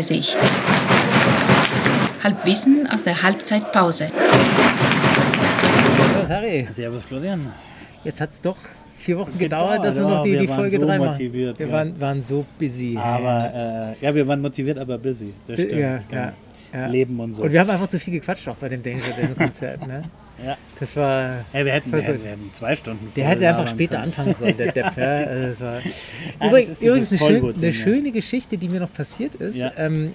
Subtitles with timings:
[0.00, 0.22] coming.
[0.22, 0.34] 9.30
[2.22, 4.10] Halbwissen aus der Halbzeitpause.
[5.96, 6.68] Servus Harry.
[6.74, 7.52] Servus Florian.
[8.04, 8.56] Jetzt hat es doch
[8.98, 11.10] vier Wochen gedauert, dass wir Gedauert, noch die, wir die Folge so 3 machen.
[11.12, 11.72] motiviert, wir ja.
[11.72, 12.98] waren, waren so busy.
[12.98, 15.32] Aber äh, ja, wir waren motiviert, aber busy.
[15.48, 15.80] Das ja, stimmt.
[15.80, 16.32] ja, ja,
[16.72, 16.86] ja.
[16.86, 17.42] Leben und so.
[17.42, 19.86] Und wir haben einfach zu viel gequatscht auch bei dem Danger Dan Konzert.
[19.86, 20.02] Ne?
[20.44, 20.56] Ja.
[20.78, 21.44] Das war.
[21.52, 24.04] ja, wir hätten, wir hätten, wir hätten zwei Stunden Der hätte einfach später können.
[24.04, 24.96] anfangen sollen, der Depp.
[24.96, 25.92] Ja, also das war das
[26.40, 27.72] übrigens, ist übrigens eine, schön, eine ja.
[27.72, 29.56] schöne Geschichte, die mir noch passiert ist.
[29.56, 29.72] Ja.
[29.76, 30.12] Ähm,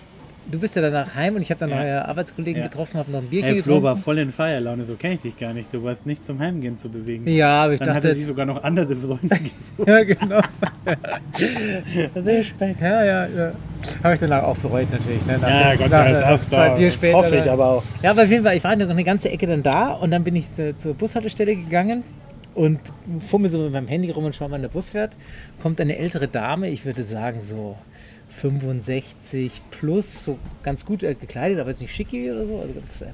[0.52, 1.77] du bist ja danach heim und ich habe dann Ja.
[1.77, 2.67] neue Arbeitskollegen Ja.
[2.67, 4.03] getroffen, habe noch ein Bierchen Hey, Flo war getrunken.
[4.03, 5.73] voll in Feierlaune, so kenne ich dich gar nicht.
[5.73, 7.27] Du warst nicht zum Heimgehen zu bewegen.
[7.27, 9.88] Ja, aber ich Dann hat dachte er sich jetzt, sogar noch andere Freunde gesucht.
[9.88, 10.41] Ja, genau.
[12.16, 12.81] Respekt.
[12.81, 13.52] Ja, ja, ja.
[14.03, 15.26] Habe ich danach auch bereut natürlich.
[15.26, 15.38] Ne?
[15.39, 16.41] Nach Ja, dem- Gott nach, sei nach Dank.
[16.41, 17.17] zwei Bier das später.
[17.17, 17.83] hoffe ich dann- aber auch.
[18.02, 20.23] Ja, aber auf jeden Fall, ich war noch eine ganze Ecke dann da und dann
[20.23, 22.03] bin ich äh, zur Bushaltestelle gegangen
[22.56, 22.80] und
[23.20, 25.16] fummel so mit meinem Handy rum und schaue, wann der Bus fährt.
[25.61, 27.78] Kommt eine ältere Dame, ich würde sagen so
[28.30, 32.59] 65 plus, so ganz gut äh, gekleidet, aber jetzt nicht schicki oder so.
[32.59, 33.08] Also ganz, ähm,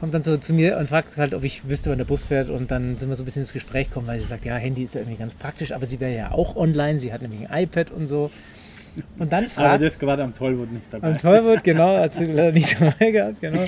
[0.00, 2.50] kommt dann so zu mir und fragt halt, ob ich wüsste, wann der Bus fährt.
[2.50, 4.84] Und dann sind wir so ein bisschen ins Gespräch gekommen, weil sie sagt, ja, Handy
[4.84, 7.62] ist ja irgendwie ganz praktisch, aber sie wäre ja auch online, sie hat nämlich ein
[7.64, 8.30] iPad und so.
[9.18, 11.08] Und dann Aber fragt das war am Tollwood nicht dabei.
[11.08, 13.64] am Tollwood, genau, hat sie leider nicht dabei gehabt, genau.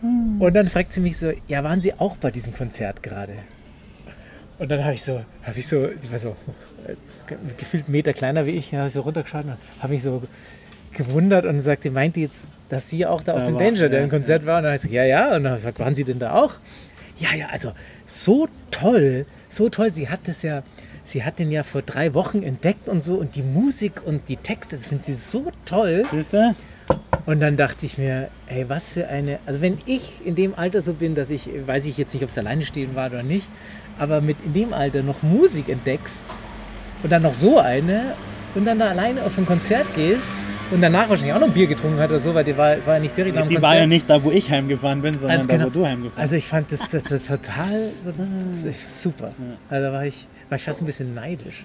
[0.38, 3.34] Und dann fragt sie mich so, ja, waren Sie auch bei diesem Konzert gerade?
[4.60, 6.36] Und dann habe ich so, habe ich so, sie war so
[6.86, 6.94] äh,
[7.56, 10.22] gefühlt einen Meter kleiner wie ich, habe ich so runtergeschaut und habe mich so
[10.92, 13.88] gewundert und sagte, meint die jetzt, dass sie auch da auf Da dem war- Danger,
[13.88, 14.58] der ja, im Konzert war?
[14.58, 15.34] Und dann habe ich gesagt, ja, ja.
[15.34, 16.52] Und dann ich gefragt, waren Sie denn da auch?
[17.18, 17.72] Ja, ja, also
[18.06, 19.90] so toll, so toll.
[19.90, 20.62] Sie hat das ja,
[21.04, 24.36] sie hat den ja vor drei Wochen entdeckt und so und die Musik und die
[24.36, 26.04] Texte, das findet sie so toll.
[26.12, 26.54] Siehst du?
[27.26, 29.38] Und dann dachte ich mir, ey, was für eine.
[29.46, 32.30] Also, wenn ich in dem Alter so bin, dass ich, weiß ich jetzt nicht, ob
[32.30, 33.46] es alleine stehen war oder nicht,
[34.00, 36.24] aber mit in dem Alter noch Musik entdeckst
[37.04, 38.14] und dann noch so eine
[38.56, 40.26] und dann da alleine auf ein Konzert gehst
[40.72, 42.86] und danach wahrscheinlich auch noch ein Bier getrunken hat oder so, weil die war, es
[42.86, 43.70] war ja nicht direkt nach dem Die Konzert.
[43.72, 45.66] war ja nicht da, wo ich heimgefahren bin, sondern Ganz da, genau.
[45.66, 47.90] wo du heimgefahren Also ich fand das, das, das total
[48.52, 49.32] das ist super.
[49.68, 51.64] Also da war ich, war ich fast ein bisschen neidisch.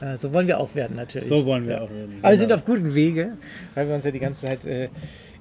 [0.00, 1.28] Ja, so wollen wir auch werden natürlich.
[1.28, 2.18] So wollen wir auch werden.
[2.22, 2.58] Aber wir sind Genau.
[2.60, 3.32] auf gutem Wege,
[3.74, 4.88] weil wir uns ja die ganze Zeit äh,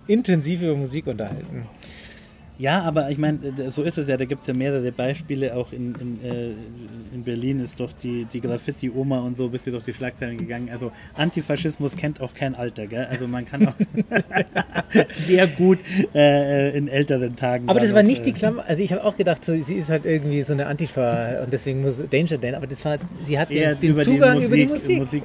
[0.07, 1.65] intensiv über Musik unterhalten.
[2.59, 4.17] Ja, aber ich meine, äh, so ist es ja.
[4.17, 5.55] Da gibt es ja mehrere Beispiele.
[5.55, 6.49] Auch in, in, äh,
[7.15, 10.67] in Berlin ist doch die, die Graffiti-Oma und so, bist du durch die Schlagzeilen gegangen.
[10.69, 13.07] Also Antifaschismus kennt auch kein Alter, gell?
[13.09, 13.75] Also man kann auch
[15.11, 15.79] sehr gut
[16.13, 17.69] äh, in älteren Tagen.
[17.69, 19.75] Aber das da war nicht die äh, Klammer, also ich habe auch gedacht, so, sie
[19.75, 23.39] ist halt irgendwie so eine Antifa und deswegen muss Danger Dan, aber das war, sie
[23.39, 25.23] hat den, den über Zugang die über die Musik, Musik.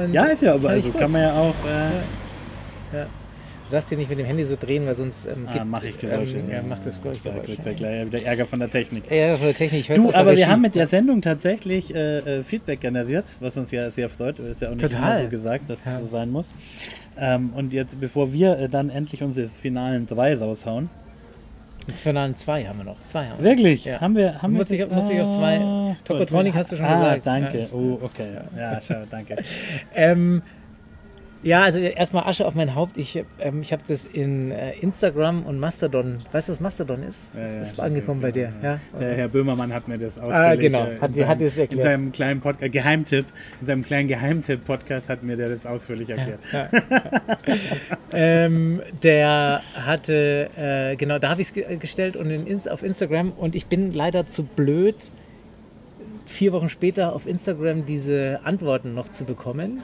[0.00, 1.00] Und Ja, ist ja, aber also gut.
[1.00, 1.54] kann man ja auch.
[2.94, 3.06] Äh,
[3.68, 5.98] Du darfst dich nicht mit dem Handy so drehen, weil sonst ähm, ah, mache ich
[5.98, 6.38] Geräusche.
[6.38, 7.42] Ähm, ja, macht das Da Geräusch.
[7.44, 9.10] kriegt er gleich wieder Ärger von der Technik.
[9.10, 9.94] Ja, von der Technik.
[9.94, 13.90] Du, aber wir haben mit der Sendung tatsächlich äh, äh, Feedback generiert, was uns ja
[13.90, 14.38] sehr freut.
[14.38, 15.24] Ist ja auch nicht Total.
[15.24, 15.96] so gesagt, dass Ja.
[15.96, 16.54] es so sein muss.
[17.18, 20.88] Ähm, und jetzt, bevor wir äh, dann endlich unsere finalen drei raushauen.
[21.88, 22.96] Jetzt Finalen zwei haben wir noch.
[23.06, 23.50] Zwei haben wir.
[23.50, 23.84] Wirklich?
[23.84, 24.00] Ja.
[24.00, 26.86] Haben wir, haben Muss wir ich- muss ich auf zwei- Ah, Tokotronic hast du schon
[26.86, 27.26] ah, gesagt.
[27.26, 27.58] danke.
[27.60, 27.66] Ja.
[27.72, 28.28] Oh, okay.
[28.56, 29.36] Ja, schau, danke.
[29.94, 30.42] Ähm,
[31.42, 32.98] ja, also erstmal Asche auf mein Haupt.
[32.98, 36.18] Ich, ähm, ich habe das in äh, Instagram und Mastodon.
[36.32, 37.30] Weißt du, was Mastodon ist?
[37.34, 38.52] Ja, das ja, ist angekommen bei dir.
[38.62, 38.80] Ja?
[38.98, 40.84] Der Herr Böhmermann hat mir das ausführlich Ah, genau.
[40.84, 41.80] äh, in Hat- seinem- hat es erklärt.
[41.80, 43.26] In seinem kleinen Pod äh, Geheimtipp,
[43.60, 46.40] in seinem kleinen Geheimtipp-Podcast hat mir der das ausführlich erklärt.
[48.12, 53.32] ähm, der hatte, äh, genau, da habe ich es ge gestellt und in, auf Instagram
[53.32, 54.96] und ich bin leider zu blöd,
[56.26, 59.82] vier Wochen später auf Instagram diese Antworten noch zu bekommen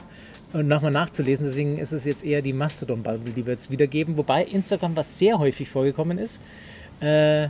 [0.63, 1.45] nochmal nachzulesen.
[1.45, 4.17] Deswegen ist es jetzt eher die Mastodon-Bubble, die wir jetzt wiedergeben.
[4.17, 6.39] Wobei Instagram, was sehr häufig vorgekommen ist,
[6.99, 7.49] äh,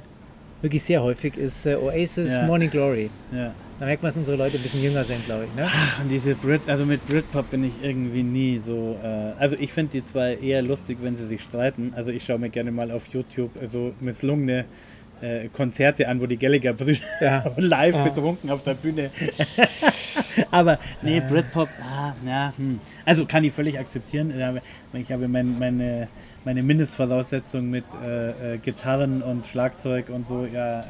[0.61, 2.45] wirklich sehr häufig, ist äh, Oasis Ja.
[2.45, 3.09] Morning Glory.
[3.31, 3.53] Ja.
[3.79, 5.55] Da merkt man, dass unsere Leute ein bisschen jünger sind, glaube ich.
[5.55, 5.67] Ne?
[5.69, 8.97] Ach, und diese Brit, also mit Britpop bin ich irgendwie nie so.
[9.03, 11.91] Äh, also ich finde die zwei eher lustig, wenn sie sich streiten.
[11.96, 14.66] Also ich schaue mir gerne mal auf YouTube äh, so misslungene
[15.22, 17.44] äh, Konzerte an, wo die Gallagher-Brüder Ja.
[17.58, 18.03] live Ja.
[18.03, 19.09] betrunken auf der Bühne.
[20.52, 22.79] Aber nee, Britpop, ah, ja, hm.
[23.06, 24.34] also kann ich völlig akzeptieren.
[24.94, 26.08] Ich habe mein, meine,
[26.46, 30.84] meine Mindestvoraussetzung mit äh, äh, Gitarren und Schlagzeug und so, ja, äh,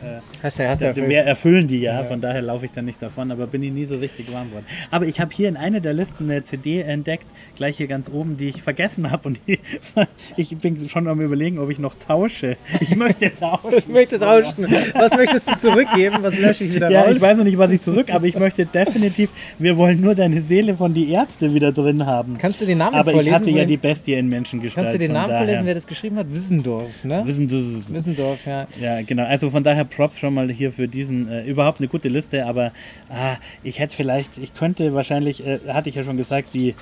[0.43, 1.09] Hast du, hast du erfüllt.
[1.09, 2.03] wir erfüllen die ja, Ja.
[2.03, 4.65] von daher laufe ich dann nicht davon, aber bin ich nie so richtig warm geworden.
[4.91, 7.25] Aber ich habe hier in einer der Listen eine CD entdeckt,
[7.55, 9.59] gleich hier ganz oben, die ich vergessen habe und die,
[10.37, 12.57] ich bin schon am überlegen, ob ich noch tausche.
[12.81, 13.77] Ich möchte tauschen.
[13.77, 14.67] Ich möchte tauschen.
[14.93, 16.17] Was möchtest du zurückgeben?
[16.21, 17.13] Was lösche ich wieder Ja, raus?
[17.15, 20.41] ich weiß noch nicht, was ich zurück, aber ich möchte definitiv, wir wollen nur deine
[20.41, 22.37] Seele von die Ärzte wieder drin haben.
[22.37, 23.35] Kannst du den Namen aber vorlesen?
[23.35, 24.75] ich hatte ja die Bestie in Menschengestalt.
[24.85, 26.31] Kannst du den Namen vorlesen, wer das geschrieben hat?
[26.31, 27.23] Wissendorf, ne?
[27.25, 28.67] Wissen du, Wissendorf, ja.
[28.79, 29.25] Ja, genau.
[29.25, 32.71] Also von daher Props schon mal hier für diesen, äh, überhaupt eine gute Liste, aber
[33.09, 36.75] ah, ich hätte vielleicht, ich könnte wahrscheinlich, äh, hatte ich ja schon gesagt, die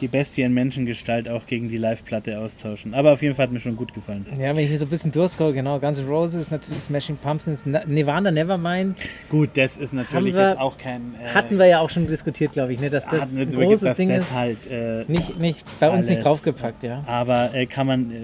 [0.00, 2.94] die Bestie in Menschengestalt auch gegen die Live-Platte austauschen.
[2.94, 4.26] Aber auf jeden Fall hat mir schon gut gefallen.
[4.38, 7.62] Ja, wenn ich mir so ein bisschen durchscroll, genau, Guns N' Roses, natürlich Smashing Pumpkins,
[7.66, 8.98] Na- Nirvana Nevermind,
[9.30, 11.14] Gut, das ist natürlich wir- jetzt auch kein.
[11.22, 13.98] Äh, hatten wir ja auch schon diskutiert, glaube ich, ne, dass das ein großes gesagt,
[13.98, 14.34] Ding das ist.
[14.34, 14.66] halt.
[14.70, 16.24] Äh, Nicht, nicht bei uns nicht alles.
[16.24, 17.02] draufgepackt, ja.
[17.06, 18.14] Aber äh, kann man, äh,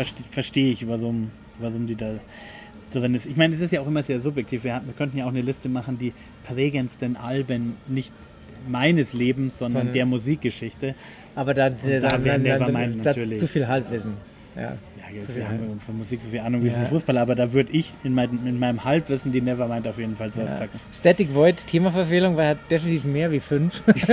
[0.00, 2.10] verste- verstehe ich, warum, warum die da
[2.92, 3.26] drin ist.
[3.26, 4.64] Ich meine, es ist ja auch immer sehr subjektiv.
[4.64, 6.12] Wir, hatten- wir könnten ja auch eine Liste machen, die
[6.46, 8.12] prägendsten Alben nicht
[8.66, 10.94] meines Lebens, sondern Sondern- der Musikgeschichte.
[11.34, 13.38] Aber da, da dann, wäre Nevermind natürlich.
[13.38, 14.14] zu viel Halbwissen.
[14.56, 14.62] Ja.
[14.62, 15.80] Ja, Zu jetzt viel wir haben Ahnung.
[15.80, 16.74] von Musik so viel Ahnung wie Ja.
[16.74, 20.16] von Fußball, aber da würde ich in, mein, in meinem Halbwissen die Nevermind auf jeden
[20.16, 20.42] Fall Ja.
[20.44, 20.80] draufpacken.
[20.92, 23.82] Static Void, Themaverfehlung, war ja definitiv mehr wie fünf.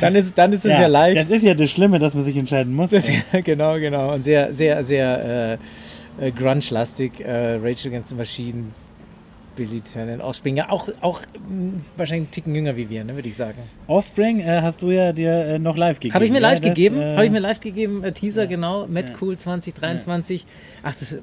[0.00, 1.18] dann, ist, dann ist es ja, leicht.
[1.18, 2.90] Das ist ja das Schlimme, dass man sich entscheiden muss.
[2.90, 4.14] Das, ja, genau, genau.
[4.14, 5.58] Und sehr, sehr, sehr
[6.20, 7.20] äh, äh, grunge-lastig.
[7.20, 8.64] Äh, Rachel Against the Machine,
[9.58, 10.56] Billy Talent, Offspring.
[10.56, 13.58] Ja, auch, auch mh, wahrscheinlich einen Ticken jünger wie wir, ne, würde ich sagen.
[13.88, 16.14] Offspring äh, hast du ja dir äh, noch live gegeben.
[16.14, 16.48] Habe ich mir ja?
[16.48, 18.48] live Das, gegeben, äh, habe ich mir live gegeben, äh, Teaser, ja.
[18.48, 19.14] genau, Mad Ja.
[19.20, 20.46] Cool 2023.
[20.82, 21.16] Ach, das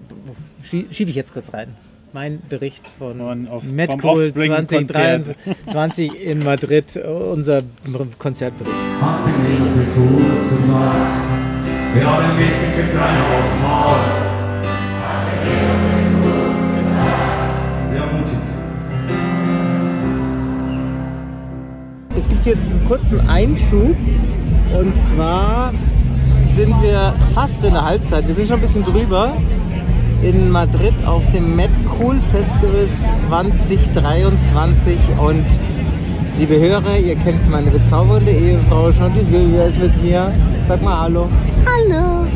[0.63, 1.69] schie- schiebe ich jetzt kurz rein.
[2.13, 4.91] Mein Bericht von, Von Off- Mad Cool Offspring-Konzert.
[4.91, 7.61] 2023 in Madrid, unser
[8.19, 8.75] Konzertbericht.
[9.01, 11.13] Hab mir den Kurs gesagt.
[12.01, 14.24] Ja, den nächsten einer aufs Maul.
[22.17, 23.93] Es gibt jetzt einen kurzen Einschub
[24.79, 25.73] und zwar
[26.45, 28.25] sind wir fast in der Halbzeit.
[28.25, 29.33] Wir sind schon ein bisschen drüber
[30.21, 35.43] in Madrid auf dem Mad Cool Festival 2023 und
[36.39, 40.33] liebe Hörer, ihr kennt meine bezaubernde Ehefrau schon, die Silvia ist mit mir.
[40.61, 41.27] Sag mal Hallo.
[41.65, 42.27] Hallo.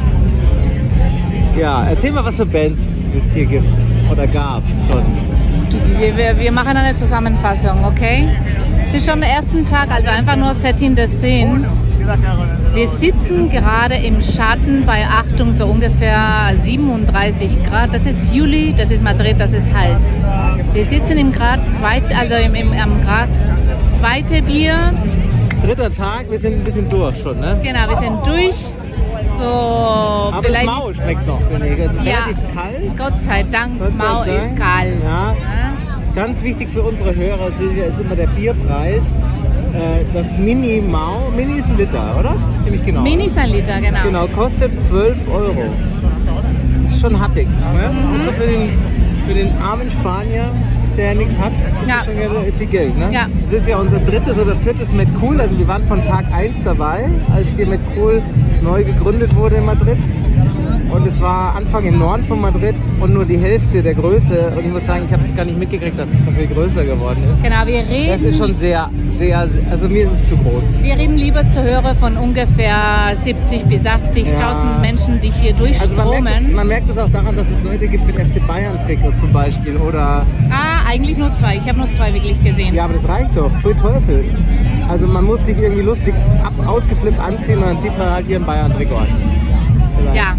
[1.58, 3.80] Ja, erzähl mal, was für Bands es hier gibt
[4.12, 5.06] oder gab schon.
[5.98, 8.28] Wir, wir, wir machen eine Zusammenfassung, okay?
[8.92, 11.70] Es ist schon der erste Tag, also einfach nur Setting der Szene.
[12.74, 17.94] Wir sitzen gerade im Schatten bei Achtung so ungefähr 37 Grad.
[17.94, 20.18] Das ist Juli, das ist Madrid, das ist heiß.
[20.74, 23.46] Wir sitzen im Grad zweit, also im, im, am Gras.
[23.92, 24.74] Zweite Bier,
[25.64, 27.60] Dritter Tag, wir sind ein bisschen durch schon, ne?
[27.62, 28.56] genau, wir sind durch.
[29.34, 31.80] So Aber das vielleicht Mau schmeckt noch, finde ich.
[31.80, 32.24] Es ist Ja.
[32.26, 32.98] relativ kalt.
[32.98, 34.38] Gott sei Dank, Gott sei Mau Dank.
[34.38, 35.04] ist kalt.
[35.04, 35.34] Ja.
[35.34, 35.74] Ja?
[36.16, 39.18] Ganz wichtig für unsere Hörer, Silvia, ist immer der Bierpreis.
[39.74, 42.36] Äh, Das Mini Mau, Mini ist ein Liter, oder?
[42.60, 43.02] Ziemlich genau.
[43.02, 44.00] Mini ist ein Liter, genau.
[44.04, 45.66] Genau, kostet 12 Euro.
[46.82, 47.48] Das ist schon happig.
[47.48, 47.90] Ne?
[47.94, 48.16] Mhm.
[48.16, 48.70] Außer für den,
[49.28, 50.52] für den armen Spanier,
[50.98, 51.96] der nichts hat, ist Ja.
[51.98, 52.16] das schon
[52.58, 52.98] viel Geld.
[52.98, 53.10] Ne?
[53.14, 53.28] Ja.
[53.44, 55.40] Es ist ja unser drittes oder viertes Met Cool.
[55.40, 58.24] Also wir waren von Tag 1 dabei, als hier Met Cool
[58.62, 59.98] neu gegründet wurde in Madrid.
[60.92, 64.54] Und es war Anfang im Norden von Madrid und nur die Hälfte der Größe.
[64.58, 66.84] Und ich muss sagen, ich habe es gar nicht mitgekriegt, dass es so viel größer
[66.84, 67.44] geworden ist.
[67.44, 68.10] Genau, wir reden.
[68.10, 70.80] Das ist schon sehr, sehr, also mir ist es zu groß.
[70.82, 72.76] Wir reden lieber zu Hörer von ungefähr
[73.14, 74.78] 70 bis 80.000 Ja.
[74.82, 77.88] Menschen, die hier Also man merkt, es, man merkt es auch daran, dass es Leute
[77.88, 81.58] gibt mit FC Bayern Trikots zum Beispiel oder ah, eigentlich nur zwei.
[81.58, 82.74] Ich habe nur zwei wirklich gesehen.
[82.74, 83.52] ja, aber das reicht doch.
[83.60, 84.26] Pfui Teufel.
[84.88, 88.38] Also man muss sich irgendwie lustig ab, ausgeflippt anziehen und dann zieht man halt hier
[88.38, 89.08] ein Bayern Trikot an.
[89.98, 90.18] Vielleicht.
[90.18, 90.36] Ja.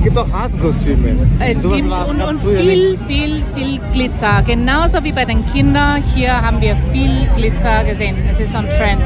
[0.00, 1.28] Es gibt auch Hasenkostüme.
[1.40, 3.04] Es Sowas gibt und, und viel, nicht.
[3.04, 4.42] viel, viel Glitzer.
[4.46, 6.02] Genauso wie bei den Kindern.
[6.14, 8.16] Hier haben wir viel Glitzer gesehen.
[8.26, 9.02] Es ist so ein Trend.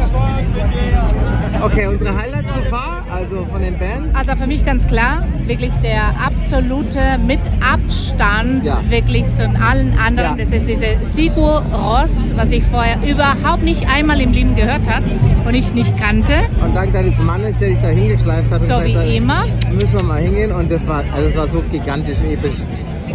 [1.62, 4.14] Okay, unsere Highlights so far, also von den Bands.
[4.14, 8.80] Also für mich ganz klar, wirklich der absolute mit Abstand Ja.
[8.88, 10.36] wirklich zu allen anderen.
[10.38, 10.44] Ja.
[10.44, 15.06] Das ist diese Sigur Ross, was ich vorher überhaupt nicht einmal im Leben gehört habe
[15.46, 16.34] und ich nicht kannte.
[16.62, 18.60] und dank deines Mannes, der dich da hingeschleift hat.
[18.60, 19.44] und So wie hat, immer.
[19.72, 22.56] Müssen wir mal hingehen und das war, also das war so gigantisch episch.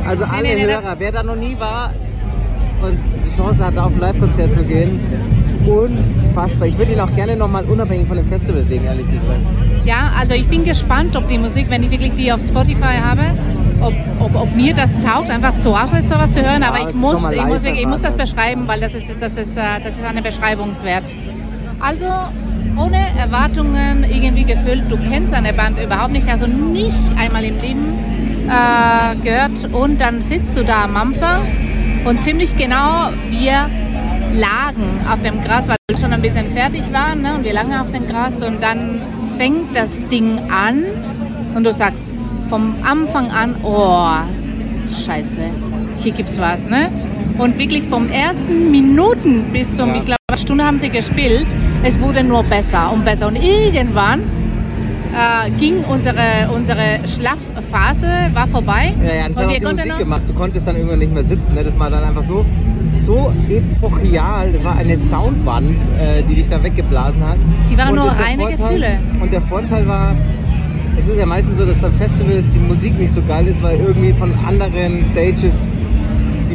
[0.08, 1.94] Also alle nee, nee, Hörer, wer da noch nie war
[2.82, 5.00] und die Chance hatte, auf ein Live-Konzert zu gehen,
[5.66, 6.68] unfassbar.
[6.68, 9.40] Ich würde ihn auch gerne nochmal unabhängig von dem Festival sehen, ehrlich gesagt.
[9.86, 13.22] Ja, also ich bin gespannt, ob die Musik, wenn ich wirklich die auf Spotify habe,
[13.82, 16.62] ob, ob, ob mir das taugt, einfach zu Hause sowas zu hören.
[16.62, 19.58] Ja, Aber ich muss, ich muss, ich muss das beschreiben, weil das ist, das ist,
[19.58, 21.16] äh, das ist eine Beschreibungswert.
[21.80, 22.08] Also
[22.78, 24.84] ohne Erwartungen irgendwie gefüllt.
[24.90, 28.00] Du kennst eine Band überhaupt nicht, also nicht einmal im Leben
[28.48, 29.74] äh, gehört.
[29.74, 31.48] Und dann sitzt du da am Anfang
[32.06, 33.70] und ziemlich genau wir
[34.34, 37.34] lagen auf dem Gras, weil wir schon ein bisschen fertig waren ne?
[37.36, 39.02] und wir lagen auf dem Gras und dann
[39.38, 40.84] fängt das Ding an
[41.56, 44.08] und du sagst vom Anfang an, oh,
[44.88, 45.42] scheiße,
[45.98, 46.90] hier gibt's was, ne?
[47.38, 49.96] Und wirklich vom ersten Minuten bis zum, Ja.
[49.96, 54.24] ich glaube, eine Stunde haben sie gespielt, es wurde nur besser und besser und irgendwann
[55.14, 58.94] äh, ging unsere, unsere Schlafphase, war vorbei.
[59.06, 60.22] Ja, ja, das und hat auch die Musik gemacht.
[60.28, 61.56] Du konntest dann irgendwann nicht mehr sitzen.
[61.56, 61.64] Ne?
[61.64, 62.46] Das war dann einfach so,
[62.92, 64.52] so epochial.
[64.52, 67.38] Das war eine Soundwand, äh, die dich da weggeblasen hat.
[67.70, 69.00] Die waren Und nur reine Vorteil- Gefühle.
[69.22, 70.16] Und der Vorteil war,
[70.98, 73.80] es ist ja meistens so, dass beim Festivals die Musik nicht so geil ist, weil
[73.80, 75.56] irgendwie von anderen Stages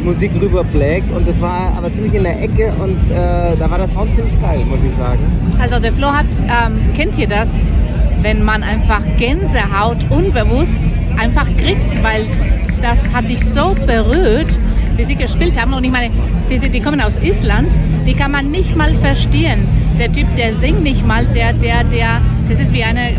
[0.05, 1.11] Musik rüberblägt.
[1.11, 4.39] Und das war aber ziemlich in der Ecke und äh, da war der Sound ziemlich
[4.39, 5.19] geil, muss ich sagen.
[5.59, 7.65] Also der Flo hat, ähm, kennt ihr das,
[8.21, 12.27] wenn man einfach Gänsehaut unbewusst einfach kriegt, weil
[12.81, 14.57] das hat dich so berührt,
[14.95, 15.73] wie sie gespielt haben.
[15.73, 16.11] Und ich meine,
[16.49, 17.69] diese, die kommen aus Island,
[18.05, 19.67] die kann man nicht mal verstehen.
[19.99, 23.13] Der Typ, der singt nicht mal, der, der, der, das ist wie eine,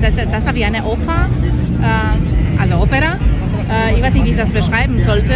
[0.00, 1.28] das, das war wie eine Oper,
[1.80, 3.14] äh, also Opera.
[3.70, 5.34] Äh, ich weiß nicht, wie ich das beschreiben sollte,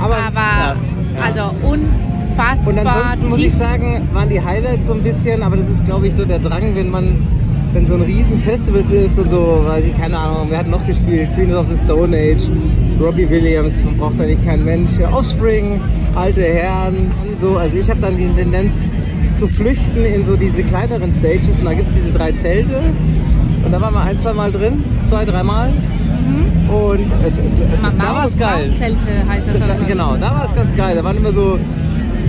[0.00, 0.76] Aber- aber, ja,
[1.22, 3.46] also unfassbar Und ansonsten muss tief.
[3.46, 6.38] ich sagen, waren die Highlights so ein bisschen, aber das ist glaube ich so der
[6.38, 7.26] Drang, wenn man,
[7.72, 10.84] wenn so ein riesen Festival ist und so, weiß ich, keine Ahnung, wer hat noch
[10.86, 11.28] gespielt?
[11.34, 12.48] Queens of the Stone Age,
[13.00, 15.80] Robbie Williams, man braucht da nicht keinen Mensch, Offspring,
[16.14, 17.56] alte Herren und so.
[17.56, 18.92] Also ich habe dann die Tendenz
[19.34, 22.80] zu flüchten in so diese kleineren Stages und da gibt es diese drei Zelte
[23.64, 25.72] und da waren wir ein, zwei Mal drin, zwei, dreimal.
[26.70, 27.32] Und äh,
[27.98, 28.68] da war es geil.
[28.68, 29.84] Mautzelte heißt das oder so.
[29.84, 30.96] Genau, da war es ganz geil.
[30.96, 31.58] Da waren immer so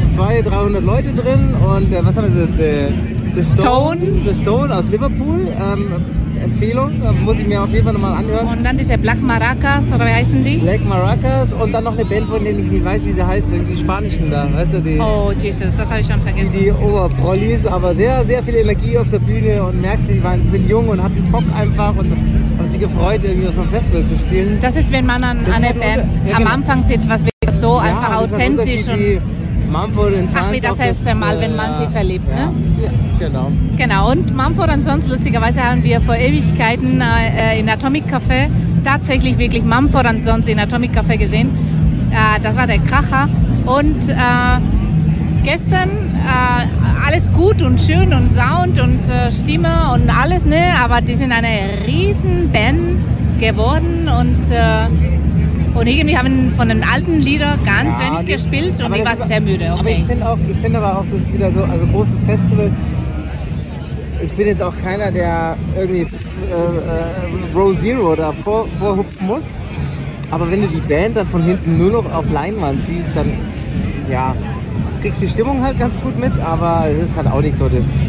[0.09, 2.45] 200, 300 Leute drin und äh, was haben wir?
[2.45, 4.21] The, the, the Stone, Stone.
[4.25, 5.47] The Stone aus Liverpool.
[5.61, 6.05] Ähm,
[6.43, 8.47] Empfehlung, äh, muss ich mir auf jeden Fall nochmal anhören.
[8.47, 10.57] Und dann diese Black Maracas, oder wie heißen die?
[10.57, 13.53] Black Maracas und dann noch eine Band, von denen ich nicht weiß, wie sie heißt,
[13.53, 16.51] die Spanischen da, weißt du, die, Oh, Jesus, das habe ich schon vergessen.
[16.59, 20.67] die Oberprollis, aber sehr, sehr viel Energie auf der Bühne und merkst, die waren, sind
[20.67, 22.11] jung und hatten Bock einfach und
[22.61, 24.59] haben sich gefreut, irgendwie auf so einem Festival zu spielen.
[24.59, 26.53] Das ist, wenn man an Das ist eine halt Band ja, am genau.
[26.53, 30.51] Anfang sieht, was wirklich so einfach Ja, das ist ein authentisch und Mumford and Ach,
[30.51, 32.53] wie das erste Mal, wenn man sie verliebt, ja, ne?
[32.83, 33.51] Ja, genau.
[33.77, 34.11] genau.
[34.11, 38.49] Und Mumford Sons, lustigerweise haben wir vor Ewigkeiten äh, in Atomic Café
[38.83, 41.49] tatsächlich wirklich Mumford Sons in Atomic Café gesehen.
[42.11, 43.29] Äh, das war der Kracher.
[43.65, 44.13] Und äh,
[45.43, 50.61] gestern äh, alles gut und schön und Sound und äh, Stimme und alles, ne?
[50.83, 52.99] Aber die sind eine riesen Band
[53.39, 54.87] geworden und äh,
[55.73, 59.05] und irgendwie haben von den alten Liedern ganz Ja, wenig die- gespielt und aber ich
[59.05, 59.71] war sehr müde.
[59.71, 59.99] Aber Okay.
[60.01, 62.71] ich finde auch, ich finde aber auch, das ist wieder so, also großes Festival.
[64.21, 69.49] Ich bin jetzt auch keiner, der irgendwie äh, äh, Row Zero da vor, vorhupfen muss.
[70.29, 73.31] Aber wenn du die Band dann von hinten nur noch auf Leinwand siehst, dann
[74.09, 74.35] ja,
[75.01, 78.01] kriegst die Stimmung halt ganz gut mit, aber es ist halt auch nicht so das,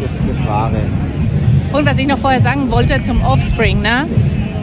[0.00, 0.82] das, das Wahre.
[1.72, 4.06] Und was ich noch vorher sagen wollte zum Offspring, ne?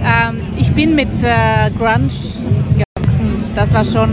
[0.01, 2.09] Ähm, ich bin mit äh, Grunge
[2.95, 3.43] gewachsen.
[3.53, 4.09] Das war schon,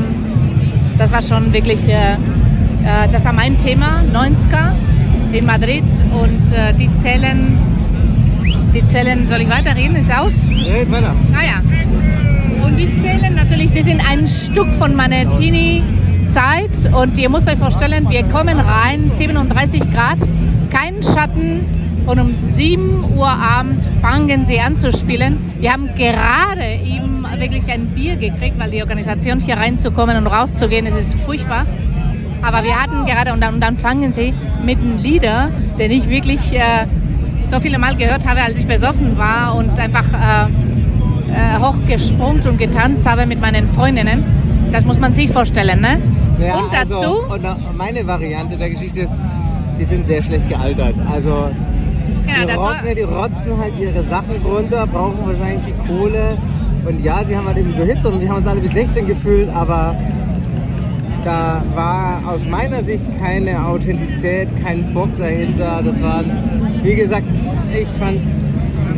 [0.99, 4.73] das war schon wirklich, äh, äh, das war mein Thema, 90er
[5.33, 7.57] in Madrid und äh, die zählen,
[8.75, 9.95] die zählen, soll ich weiterreden?
[9.95, 10.51] Ist aus?
[10.51, 11.15] Red weiter.
[11.33, 12.65] Ah ja.
[12.67, 15.33] Und die zählen natürlich, die sind ein Stück von meiner
[16.31, 16.95] Teenie-Zeit.
[16.95, 20.19] Und ihr müsst euch vorstellen, wir kommen rein, 37 Grad,
[20.71, 21.67] kein Schatten.
[22.07, 25.39] Und um 7 Uhr abends fangen sie an zu spielen.
[25.61, 30.87] Wir haben gerade eben wirklich ein Bier gekriegt, weil die Organisation hier reinzukommen und rauszugehen,
[30.87, 31.67] es ist furchtbar.
[32.43, 34.33] Aber wir hatten gerade, und dann, und dann fangen sie
[34.65, 36.87] mit einem Lieder, den ich wirklich äh,
[37.43, 40.47] so viele Mal gehört habe, als ich besoffen war und einfach äh,
[41.33, 44.25] äh, hochgesprungen und getanzt habe mit meinen Freundinnen.
[44.73, 46.01] Das muss man sich vorstellen, ne?
[46.41, 49.19] Ja, und dazu, Also, und meine Variante der Geschichte ist,
[49.79, 50.95] die sind sehr schlecht gealtert.
[51.11, 51.51] Also
[52.27, 56.37] genau, die, rocken, die rotzen halt ihre Sachen runter, brauchen wahrscheinlich die Kohle.
[56.87, 59.07] Und ja, sie haben halt irgendwie so Hits und wir haben uns alle wie 16
[59.07, 59.95] gefühlt, aber
[61.25, 65.83] da war aus meiner Sicht keine Authentizität, kein Bock dahinter.
[65.83, 66.25] Das war,
[66.83, 67.27] wie gesagt,
[67.79, 68.43] ich fand's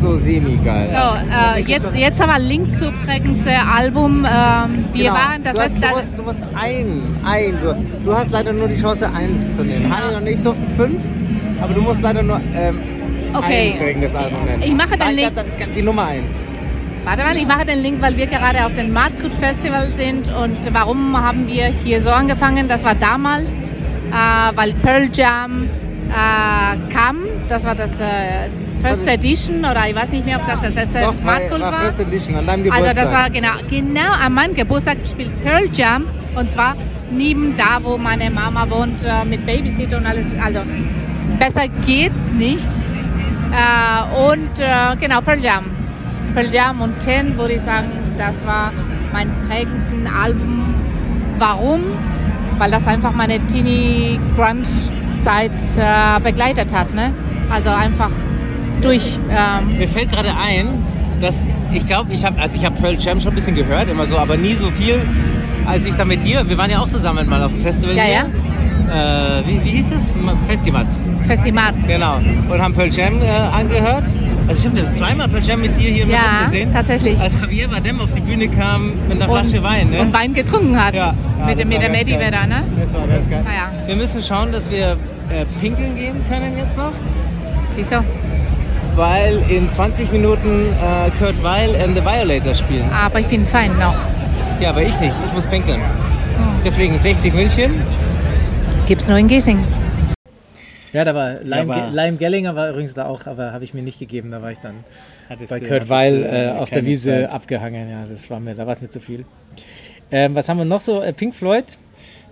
[0.03, 0.89] so semi-geil.
[0.91, 4.25] so, äh, jetzt, jetzt aber Link zu prägendste Album.
[4.29, 5.13] Ähm, wir Genau.
[5.15, 7.57] waren, das du, hast, heißt, du, musst, du musst ein, ein.
[7.61, 9.91] Du, du hast leider nur die Chance, eins zu nehmen.
[9.93, 11.01] Hani und ich durften fünf,
[11.61, 12.79] aber du musst leider nur ähm,
[13.35, 13.71] Okay.
[13.73, 14.61] ein prägendes Album nennen.
[14.61, 15.31] Ich mache den Link.
[15.75, 16.45] Die Nummer eins.
[17.03, 20.31] Warte mal, ich mache den Link, weil wir gerade auf dem Martgut Festival sind.
[20.33, 22.67] Und warum haben wir hier so angefangen?
[22.67, 25.67] Das war damals, äh, weil Pearl Jam
[26.13, 27.25] äh, kam.
[27.47, 28.49] Das war das äh,
[28.81, 31.73] First das- Edition oder ich weiß nicht mehr, ob das das erste Doch, war war.
[31.73, 32.89] First Edition, an deinem Geburtstag.
[32.89, 36.05] Also das war genau, genau an meinem Geburtstag spielt Pearl Jam
[36.35, 36.75] und zwar
[37.11, 40.27] neben da, wo meine Mama wohnt äh, mit Babysitter und alles.
[40.43, 40.61] Also
[41.39, 42.67] besser geht's nicht.
[43.51, 45.65] Äh, und äh, genau Pearl Jam,
[46.33, 48.71] Pearl Jam und Ten würde ich sagen, das war
[49.11, 50.73] mein prägendsten Album.
[51.37, 51.83] Warum?
[52.57, 54.63] Weil das einfach meine Teenie Grunge
[55.15, 56.93] Zeit äh, begleitet hat.
[56.93, 57.13] Ne?
[57.49, 58.11] Also einfach
[58.81, 59.19] durch.
[59.29, 60.83] Ähm, Mir fällt gerade ein,
[61.21, 64.05] dass ich glaube, ich habe, also ich habe Pearl Jam schon ein bisschen gehört, immer
[64.05, 65.05] so, aber nie so viel,
[65.65, 68.03] als ich da mit dir, wir waren ja auch zusammen mal auf dem Festival Ja,
[68.03, 68.25] hier.
[68.93, 70.11] Äh, wie, wie hieß das?
[70.47, 70.85] Festival.
[71.21, 71.73] Festimat.
[71.87, 72.17] Genau.
[72.49, 74.03] Und haben Pearl Jam äh, angehört.
[74.47, 76.71] Also stimmt, wir haben zweimal Pearl Jam mit dir hier Ja, gesehen.
[76.73, 77.19] tatsächlich.
[77.19, 80.01] Als Javier Bardem auf die Bühne kam mit einer Flasche Wein, ne?
[80.01, 80.93] und Wein getrunken hat.
[80.93, 82.29] Ja, ja, mit das dem, mit der Medi geil.
[82.31, 82.63] da, ne?
[82.79, 83.43] Das war ganz geil.
[83.45, 83.87] Ah, ja.
[83.87, 84.97] Wir müssen schauen, dass wir
[85.29, 86.91] äh, pinkeln gehen können jetzt noch,
[87.75, 87.97] Wieso?
[88.95, 92.89] weil in 20 Minuten äh, Kurt Weil and the Violators spielen.
[92.91, 93.95] Aber ich bin fein noch.
[94.59, 95.15] Ja, aber ich nicht.
[95.25, 95.79] Ich muss pinkeln.
[95.81, 95.87] Hm.
[96.65, 97.81] Deswegen 60 München.
[98.85, 99.63] Gibt's nur in Giesing.
[100.93, 103.81] Ja, da war Lime, aber- Lime Gellinger war übrigens da auch, aber habe ich mir
[103.81, 104.31] nicht gegeben.
[104.31, 104.75] Da war ich dann
[105.27, 107.31] Hattest bei Kurt Weil du, äh, auf der Wiese Zeit.
[107.31, 107.89] abgehangen.
[107.89, 109.25] Ja, das war mir, da war es mir zu viel.
[110.11, 111.01] Ähm, was haben wir noch so?
[111.01, 111.65] Äh, Pink Floyd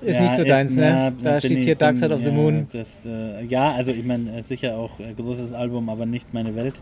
[0.02, 1.12] ist Ja, nicht so ist- deins, ne?
[1.24, 2.68] Da bin steht ich- hier Dark Side bin- of the ja, Moon.
[2.72, 6.56] Das, äh, ja, also ich meine, äh, sicher auch äh, großes Album, aber nicht meine
[6.56, 6.80] Welt.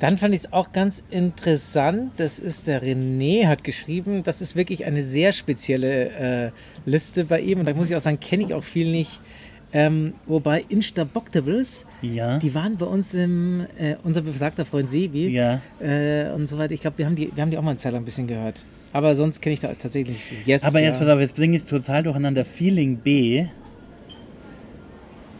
[0.00, 4.56] Dann fand ich es auch ganz interessant, das ist der René, hat geschrieben, das ist
[4.56, 6.50] wirklich eine sehr spezielle äh,
[6.84, 7.60] Liste bei ihm.
[7.60, 9.20] Und da muss ich auch sagen, kenne ich auch viel nicht.
[9.76, 12.38] Ähm, wobei Instaboctables, Ja.
[12.38, 15.60] die waren bei uns im, äh, unser besagter Freund Sebi ja.
[15.80, 16.72] äh, und so weiter.
[16.74, 18.28] Ich glaube, wir, haben die- wir haben die auch mal eine Zeit lang ein bisschen
[18.28, 18.64] gehört.
[18.92, 20.38] Aber sonst kenne ich da tatsächlich nicht viel.
[20.46, 21.00] Yes, Aber jetzt, ja.
[21.00, 22.44] pass auf, jetzt bringe ich es total durcheinander.
[22.44, 23.46] Feeling B,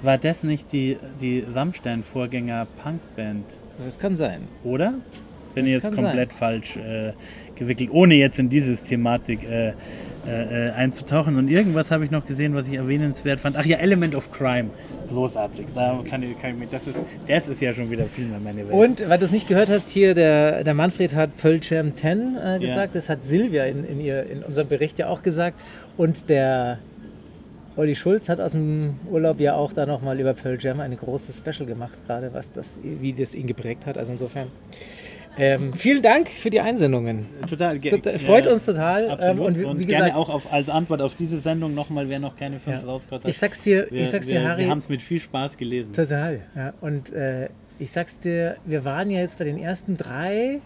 [0.02, 3.44] war das nicht die, die Rammstein-Vorgänger-Punkband,
[3.84, 4.42] Das kann sein.
[4.64, 4.94] oder?
[5.54, 7.12] Bin Das ich jetzt komplett falsch äh,
[7.56, 9.73] gewickelt, ohne jetzt in dieses Thematik äh,
[10.26, 11.37] äh, äh, einzutauchen.
[11.37, 13.56] Und irgendwas habe ich noch gesehen, was ich erwähnenswert fand.
[13.58, 14.70] Ach ja, Element of Crime.
[15.11, 15.66] Großartig.
[15.75, 16.96] Da kann ich, kann ich mich, das, ist,
[17.28, 18.73] das ist ja schon wieder viel mehr meine Welt.
[18.73, 22.37] Und weil du es nicht gehört hast, hier der, der Manfred hat Pearl Jam 10
[22.37, 22.87] äh, gesagt, Ja.
[22.87, 25.61] das hat Silvia in, in, ihr, in unserem Bericht ja auch gesagt.
[25.99, 26.78] Und der
[27.76, 31.34] Olli Schulz hat aus dem Urlaub ja auch da nochmal über Pearl Jam eine große
[31.34, 33.99] Special gemacht, gerade was das, wie das ihn geprägt hat.
[33.99, 34.46] Also insofern.
[35.36, 37.26] Ähm, vielen Dank für die Einsendungen.
[37.48, 39.11] Total, ge- Total- freut uns total.
[39.11, 39.37] Absolut.
[39.38, 42.09] Ähm, und wie- und wie gerne gesagt- auch auf, als Antwort auf diese Sendung nochmal,
[42.09, 42.87] wer noch keine fünf Ja.
[42.88, 43.30] rausgehört hat.
[43.30, 44.62] Ich sag's dir, wir, ich sag's dir, wir, Harry.
[44.64, 45.92] Wir haben es mit viel Spaß gelesen.
[45.92, 46.72] Total, ja.
[46.80, 47.48] Und äh,
[47.80, 50.61] ich sag's dir, wir waren ja jetzt bei den ersten drei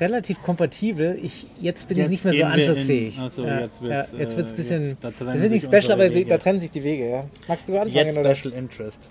[0.00, 1.16] relativ kompatibel.
[1.22, 3.16] Ich, jetzt bin ich Jetzt nicht mehr so anschlussfähig.
[3.16, 4.82] in- ach so, ja, jetzt wird's, ja, jetzt äh, wird's ein bisschen.
[4.88, 7.08] jetzt- da das wird nicht special, aber die, da trennen sich die Wege.
[7.08, 7.24] Ja.
[7.46, 7.94] Magst du anfangen?
[7.94, 8.34] Jetzt oder?
[8.34, 9.08] Special Interest.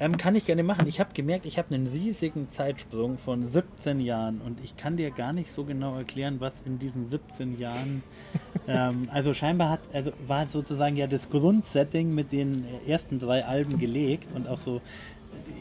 [0.00, 0.88] Ähm, kann ich gerne machen.
[0.88, 5.10] Ich habe gemerkt, ich habe einen riesigen Zeitsprung von 17 Jahren und ich kann dir
[5.10, 8.02] gar nicht so genau erklären, was in diesen 17 Jahren.
[8.66, 13.78] ähm, also scheinbar hat, also war sozusagen ja das Grundsetting mit den ersten drei Alben
[13.78, 14.80] gelegt und auch so,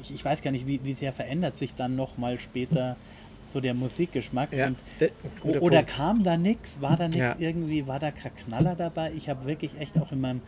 [0.02, 2.96] ich, ich weiß gar nicht, wie, wie sehr verändert sich dann nochmal später
[3.52, 4.54] so der Musikgeschmack.
[4.54, 4.78] Ja, Und
[5.62, 5.88] oder Punkt.
[5.90, 6.80] kam da nichts?
[6.82, 7.36] War da nichts Ja.
[7.40, 7.88] irgendwie?
[7.88, 9.12] War da kein Knaller dabei?
[9.18, 10.42] Ich habe wirklich echt auch in meinem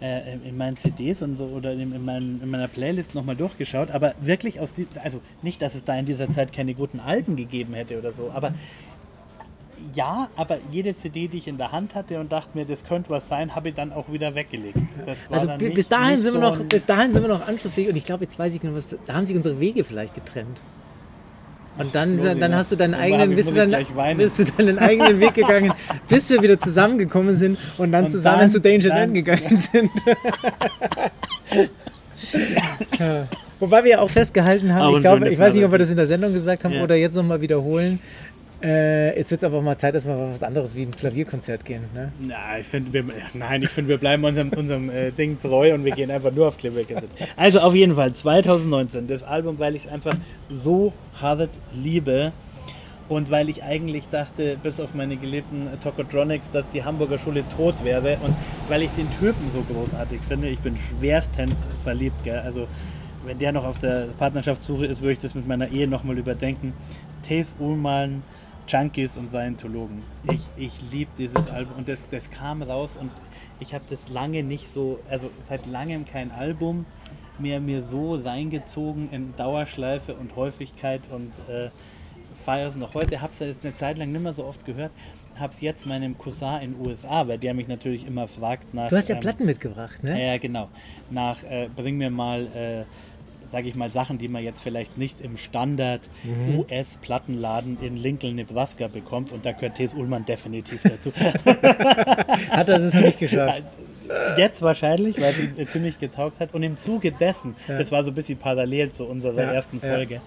[0.00, 3.90] äh, in meinen CDs und so oder in, in, meinen, in meiner Playlist nochmal durchgeschaut,
[3.90, 7.36] aber wirklich aus die, also nicht, dass es da in dieser Zeit keine guten Alben
[7.36, 8.52] gegeben hätte oder so, aber
[9.94, 13.10] ja, aber jede CD, die ich in der Hand hatte und dachte mir, das könnte
[13.10, 14.78] was sein, habe ich dann auch wieder weggelegt.
[15.30, 17.22] Also dann bi- nicht- bis dahin nicht sind wir so noch, ein- bis dahin sind
[17.22, 19.60] wir noch anschlussfähig und ich glaube, jetzt weiß ich genau, was, da haben sich unsere
[19.60, 20.60] Wege vielleicht getrennt.
[21.76, 25.18] Und dann, Florian, dann hast du deinen eigenen, bist du, dann, bist du deinen eigenen
[25.18, 25.72] Weg gegangen,
[26.08, 29.56] bis wir wieder zusammengekommen sind und dann Und zusammen dann- zu Danger dann- Dan gegangen
[29.56, 29.90] sind.
[32.98, 33.26] Ja.
[33.60, 35.88] Wobei wir ja auch festgehalten haben, Auch ich glaube, ich weiß nicht, ob wir das
[35.90, 36.82] in der Sendung gesagt haben Ja.
[36.82, 38.00] oder jetzt nochmal wiederholen.
[38.64, 41.82] Äh, jetzt wird es aber mal Zeit, dass wir was anderes wie ein Klavierkonzert gehen.
[41.92, 42.12] Ne?
[42.18, 45.84] Na, ich finde, wir, nein, ich finde, wir bleiben unserem, unserem äh, Ding treu und
[45.84, 47.10] wir gehen einfach nur auf Klavierkonzert.
[47.36, 50.16] Also auf jeden Fall 2019 das Album, weil ich es einfach
[50.48, 52.32] so hart liebe
[53.10, 57.84] und weil ich eigentlich dachte, bis auf meine geliebten Tokotronics, dass die Hamburger Schule tot
[57.84, 58.34] wäre und
[58.68, 60.48] weil ich den Typen so großartig finde.
[60.48, 62.38] Ich bin schwerstens verliebt, gell?
[62.38, 62.66] Also
[63.26, 66.72] wenn der noch auf der Partnerschaftssuche ist, würde ich das mit meiner Ehe nochmal überdenken.
[67.22, 68.22] Tays Ullmann,
[68.66, 70.02] Junkies und Scientologen.
[70.30, 73.10] Ich, ich liebe dieses Album und das, das kam raus und
[73.60, 76.86] ich habe das lange nicht so, also seit langem kein Album
[77.38, 81.70] mehr mir so reingezogen in Dauerschleife und Häufigkeit und äh,
[82.44, 83.20] feier's noch heute.
[83.20, 84.92] Habe es jetzt eine Zeit lang nicht mehr so oft gehört.
[85.36, 88.88] Habe es jetzt meinem Cousin in den USA, weil der mich natürlich immer fragt nach.
[88.88, 90.10] Du hast ja ähm, Platten mitgebracht, ne?
[90.10, 90.68] ja, ja, genau.
[91.10, 92.84] Nach, äh, bring mir mal, äh,
[93.50, 96.60] sage ich mal, Sachen, die man jetzt vielleicht nicht im Standard Mhm.
[96.60, 99.32] US-Plattenladen in Lincoln, Nebraska bekommt.
[99.32, 99.94] Und da gehört T.S.
[99.94, 101.12] Ullmann definitiv dazu.
[102.50, 103.62] Hat er es nicht geschafft.
[104.36, 106.52] Jetzt wahrscheinlich, weil sie äh, ziemlich getaugt hat.
[106.54, 109.88] Und im Zuge dessen, das war so ein bisschen parallel zu unserer Ja, ersten ja.
[109.94, 110.20] Folge,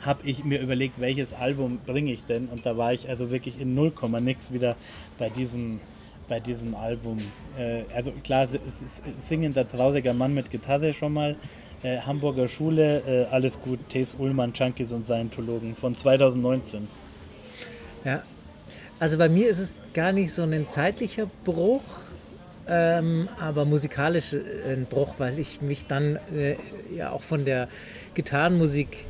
[0.00, 2.46] habe ich mir überlegt, welches Album bringe ich denn?
[2.46, 4.76] Und da war ich also wirklich in 0, nix wieder
[5.18, 5.80] bei diesem,
[6.28, 7.18] bei diesem Album.
[7.58, 8.46] Äh, also klar,
[9.22, 11.36] singender, trauriger Mann mit Gitarre schon mal.
[11.84, 16.88] Äh, Hamburger Schule, äh, alles gut, Thes Ullmann, Junkies und Scientologen von 2019.
[18.04, 18.22] Ja.
[18.98, 21.82] Also bei mir ist es gar nicht so ein zeitlicher Bruch,
[22.66, 26.56] ähm, aber musikalisch äh, ein Bruch, weil ich mich dann äh,
[26.96, 27.68] ja auch von der
[28.14, 29.04] Gitarrenmusik,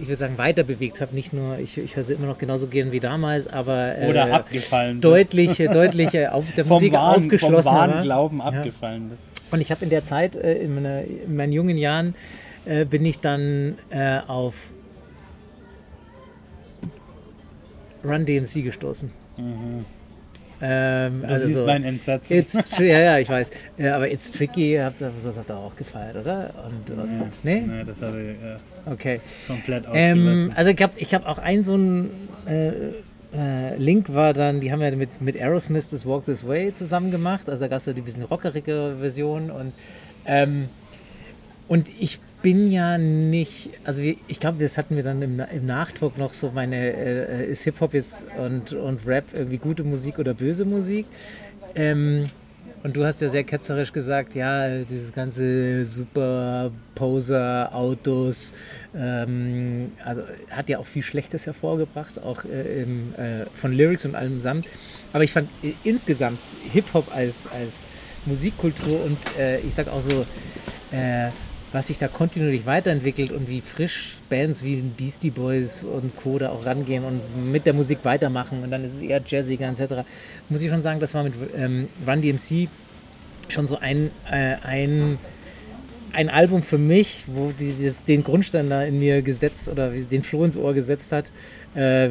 [0.00, 1.14] ich würde sagen, weiter bewegt habe.
[1.14, 4.32] Nicht nur, ich, ich höre sie immer noch genauso gern wie damals, aber äh, Oder
[4.32, 8.00] abgefallen deutlich, deutlich auf der Vom Musik vom aufgeschlossen.
[8.02, 8.44] Glauben Ja.
[8.44, 9.25] abgefallen bist.
[9.50, 12.14] Und ich habe in der Zeit, äh, in, meiner, in meinen jungen Jahren,
[12.64, 14.70] äh, bin ich dann äh, auf
[18.04, 19.10] Run DMC gestoßen.
[20.62, 23.50] Ähm, Du also siehst so, mein tri- ja, ja, ich weiß.
[23.76, 26.50] Ja, aber It's Tricky, habt ihr, das habt ihr auch gefeiert, oder?
[26.66, 27.60] Und, und, und nee?
[27.60, 29.20] Nee, das habe ich äh, Okay.
[29.46, 30.52] komplett Ähm, ausgelassen.
[30.56, 32.10] also ich habe ich hab auch einen so einen
[32.46, 32.70] äh,
[33.36, 37.10] äh, Link war dann, die haben ja mit, mit Aerosmith das Walk This Way zusammen
[37.10, 37.48] gemacht.
[37.48, 39.72] Also da gab es ja die bisschen rockerige Version und
[40.24, 40.68] ähm,
[41.68, 46.16] und ich bin ja nicht, also ich glaube, das hatten wir dann im, im Nachdruck
[46.16, 50.32] noch so meine, äh, äh, ist Hip-Hop jetzt und, und Rap irgendwie gute Musik oder
[50.32, 51.06] böse Musik?
[51.74, 52.26] Ähm,
[52.82, 58.52] und du hast ja sehr ketzerisch gesagt, ja, dieses ganze super Poser, Autos,
[58.96, 64.14] ähm, also hat ja auch viel Schlechtes hervorgebracht, auch äh, im, äh, von Lyrics und
[64.14, 64.66] allem samt.
[65.12, 66.40] Aber ich fand äh, insgesamt
[66.72, 67.84] Hip-Hop als, als
[68.24, 70.26] Musikkultur und äh, ich sag auch so,
[70.92, 71.30] äh,
[71.76, 76.38] was sich da kontinuierlich weiterentwickelt und wie frisch Bands wie Beastie Boys und Co.
[76.38, 77.20] da auch rangehen und
[77.52, 80.06] mit der Musik weitermachen und dann ist es eher jazziger etc.
[80.48, 82.68] Muss ich schon sagen, das war mit ähm, Run DMC
[83.48, 85.18] schon so ein, äh, ein,
[86.14, 90.22] ein Album für mich, wo die, das, den Grundstein da in mir gesetzt oder den
[90.22, 91.26] Floh ins Ohr gesetzt hat,
[91.74, 92.08] äh,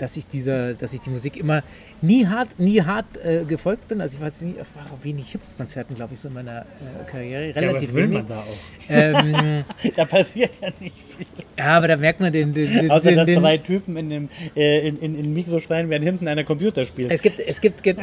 [0.00, 1.62] dass ich dieser, dass ich die Musik immer
[2.02, 4.00] nie hart, nie hart äh, gefolgt bin.
[4.00, 6.62] Also ich war jetzt nie, ich war auf wenig Hip-Konzerten, glaube ich, so in meiner
[6.62, 7.48] äh, Karriere.
[7.48, 8.18] ja, Relativ was will wenig.
[8.18, 8.56] man da auch?
[8.88, 9.64] Ähm,
[9.96, 11.26] Da passiert ja nicht viel.
[11.58, 14.10] ja, aber da merkt man den, den, den, Außer den, dass den drei Typen in
[14.10, 17.10] dem äh, in, in, in Mikro schreien, während hinten einer Computer spielt.
[17.10, 17.96] Es gibt, es gibt, ge-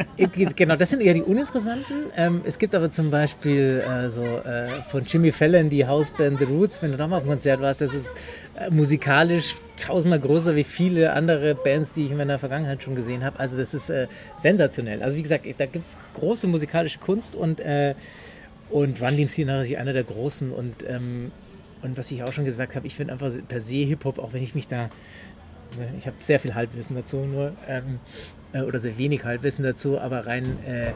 [0.56, 1.96] genau, das sind eher die uninteressanten.
[2.16, 6.44] Ähm, es gibt aber zum Beispiel äh, so äh, von Jimmy Fallon die Hausband The
[6.44, 8.14] Roots, wenn du da mal auf dem Konzert warst, das ist
[8.56, 13.24] äh, musikalisch tausendmal größer wie viele andere Bands, die ich in meiner Vergangenheit schon gesehen
[13.24, 13.38] habe.
[13.38, 15.02] Also das ist äh, sensationell.
[15.02, 17.94] Also wie gesagt, da gibt es große musikalische Kunst und, äh,
[18.70, 21.32] und Run DMC ist natürlich einer der großen und ähm,
[21.80, 24.42] und was ich auch schon gesagt habe, ich finde einfach per se Hip-Hop, auch wenn
[24.42, 24.90] ich mich da
[25.98, 28.00] ich habe sehr viel Halbwissen dazu nur ähm,
[28.52, 30.92] äh, oder sehr wenig Halbwissen dazu, aber rein äh,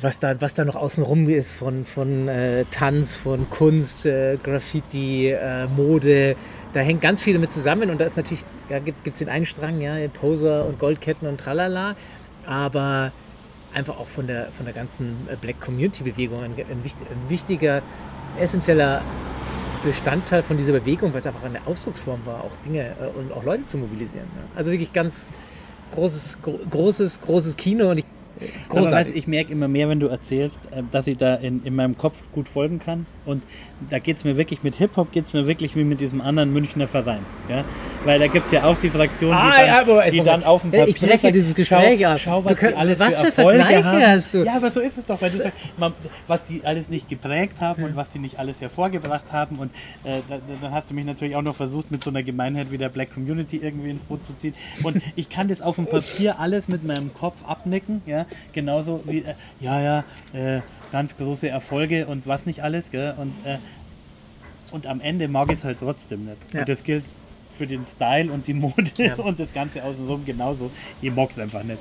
[0.00, 5.28] was da, was da noch außenrum ist von, von äh, Tanz, von Kunst, äh, Graffiti,
[5.30, 6.36] äh, Mode,
[6.72, 9.46] da hängt ganz viel damit zusammen und da ist natürlich, ja, gibt es den einen
[9.46, 11.94] Strang, ja, Poser und Goldketten und tralala,
[12.46, 13.12] aber
[13.74, 17.82] einfach auch von der, von der ganzen äh, Black Community Bewegung ein, ein, ein wichtiger,
[18.38, 19.02] essentieller
[19.84, 23.44] Bestandteil von dieser Bewegung, weil es einfach eine Ausdrucksform war, auch Dinge äh, und auch
[23.44, 24.26] Leute zu mobilisieren.
[24.34, 24.58] Ja.
[24.58, 25.30] Also wirklich ganz
[25.94, 28.04] großes, gro großes, großes Kino und ich
[28.40, 29.12] weißt, großartig.
[29.12, 31.96] du, ich merke immer mehr, wenn du erzählst, äh, dass ich da in, in meinem
[31.96, 33.06] Kopf gut folgen kann.
[33.24, 33.42] Und
[33.90, 36.52] da geht es mir wirklich mit Hip-Hop, geht es mir wirklich wie mit diesem anderen
[36.52, 37.20] Münchner Verein.
[37.48, 37.64] Ja?
[38.04, 40.44] Weil da gibt es ja auch die Fraktion, die, Ah, dann, ja, aber- die dann
[40.44, 42.20] auf dem Papier ich breche sagt, dieses Gespräch schau, ab.
[42.20, 44.02] schau, was könnt- die alles was für für Vergleiche haben.
[44.06, 44.44] hast du?
[44.44, 45.92] Ja, aber so ist es doch, weil du sagst, man,
[46.28, 49.56] was die alles nicht geprägt haben und was die nicht alles hervorgebracht haben.
[49.56, 49.70] Und
[50.04, 52.78] äh, da, dann hast du mich natürlich auch noch versucht, mit so einer Gemeinheit wie
[52.78, 54.54] der Black Community irgendwie ins Boot zu ziehen.
[54.84, 59.18] Und ich kann das auf dem Papier alles mit meinem Kopf abnicken, ja, genauso wie,
[59.18, 60.60] äh, ja, ja, äh,
[60.92, 63.14] ganz große Erfolge und was nicht alles, gell?
[63.18, 63.58] Und, äh,
[64.72, 66.36] und am Ende mag ich es halt trotzdem nicht.
[66.52, 66.60] Ja.
[66.60, 67.04] Und das gilt
[67.50, 69.14] für den Style und die Mode Ja.
[69.16, 70.70] und das Ganze außenrum genauso.
[71.00, 71.78] Ich mag es einfach nicht.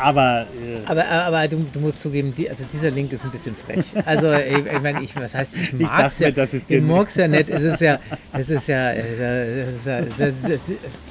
[0.00, 3.54] Aber äh, Aber, aber du, du musst zugeben, die, also dieser Link ist ein bisschen
[3.54, 3.84] frech.
[4.06, 7.28] Also ich, ich meine, ich, was heißt, ich ja, dass es dir ich mag's ja
[7.28, 7.50] nicht.
[7.50, 7.98] Es ist ja,
[8.32, 10.64] es ist ja, es ist ja, es ist ja ist,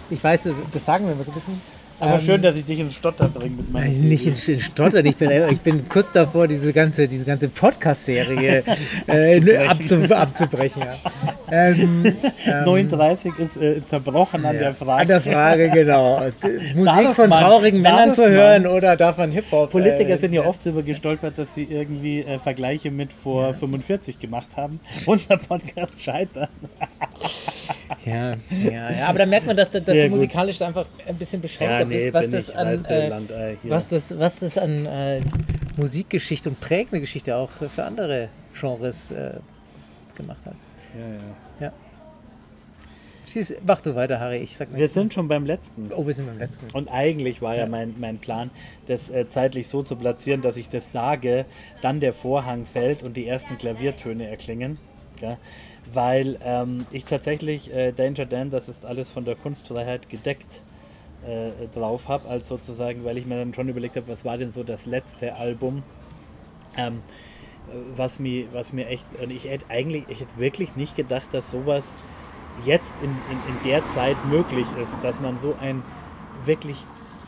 [0.10, 1.79] ich weiß, das, das sagen wir immer so ein bisschen.
[2.00, 4.54] Aber Ähm, schön, dass ich dich in Stotter bringe mit meiner Nein, Nicht in, Theorie.
[4.54, 8.64] in Stottern, ich bin, ich bin kurz davor, diese ganze, diese ganze Podcast-Serie
[9.08, 10.82] äh, abzu, abzubrechen.
[10.82, 10.98] Ja.
[11.52, 12.06] Ähm,
[12.46, 15.02] ähm, 39 ist äh, zerbrochen an der Frage.
[15.02, 16.22] An der Frage, genau.
[16.76, 19.70] Musik von man- traurigen Männern zu man- hören oder darf man Hip-Hop?
[19.72, 24.20] Politiker äh, sind ja oft darüber gestolpert, dass sie irgendwie äh, Vergleiche mit vor 45
[24.20, 24.80] gemacht haben.
[25.06, 26.50] Unser Podcast scheitert.
[28.06, 31.42] Ja, ja, ja, aber da merkt man, dass, dass Sehr du musikalisch einfach ein bisschen
[31.42, 33.72] beschränkter Ja, nee, was das an, äh, Landei hier.
[33.72, 35.22] was das, was das an äh,
[35.78, 39.32] Musikgeschichte und prägende Geschichte auch für andere Genres äh,
[40.16, 40.56] gemacht hat.
[40.98, 41.68] Ja, ja.
[41.68, 41.74] Ja.
[43.32, 44.38] Schieß, mach du weiter, Harry.
[44.38, 45.92] Ich sag Wir sind schon beim letzten.
[45.96, 46.66] Oh, wir sind beim letzten.
[46.74, 48.50] Und eigentlich war ja mein, mein Plan,
[48.88, 51.46] das äh, zeitlich so zu platzieren, dass ich das sage,
[51.82, 54.80] dann der Vorhang fällt und die ersten Klaviertöne erklingen.
[55.22, 55.38] Ja?
[55.94, 60.62] Weil ähm, ich tatsächlich äh, Danger Dan, das ist alles von der Kunstfreiheit gedeckt
[61.26, 64.52] äh, drauf habe, als sozusagen, weil ich mir dann schon überlegt habe, was war denn
[64.52, 65.84] so das letzte Album,
[66.78, 67.02] ähm,
[67.70, 71.28] äh, was, mir, was mir echt, und ich hätte eigentlich, ich hätte wirklich nicht gedacht,
[71.32, 71.84] dass sowas
[72.66, 75.84] jetzt in, in, in der Zeit möglich ist, dass man so ein
[76.46, 76.78] wirklich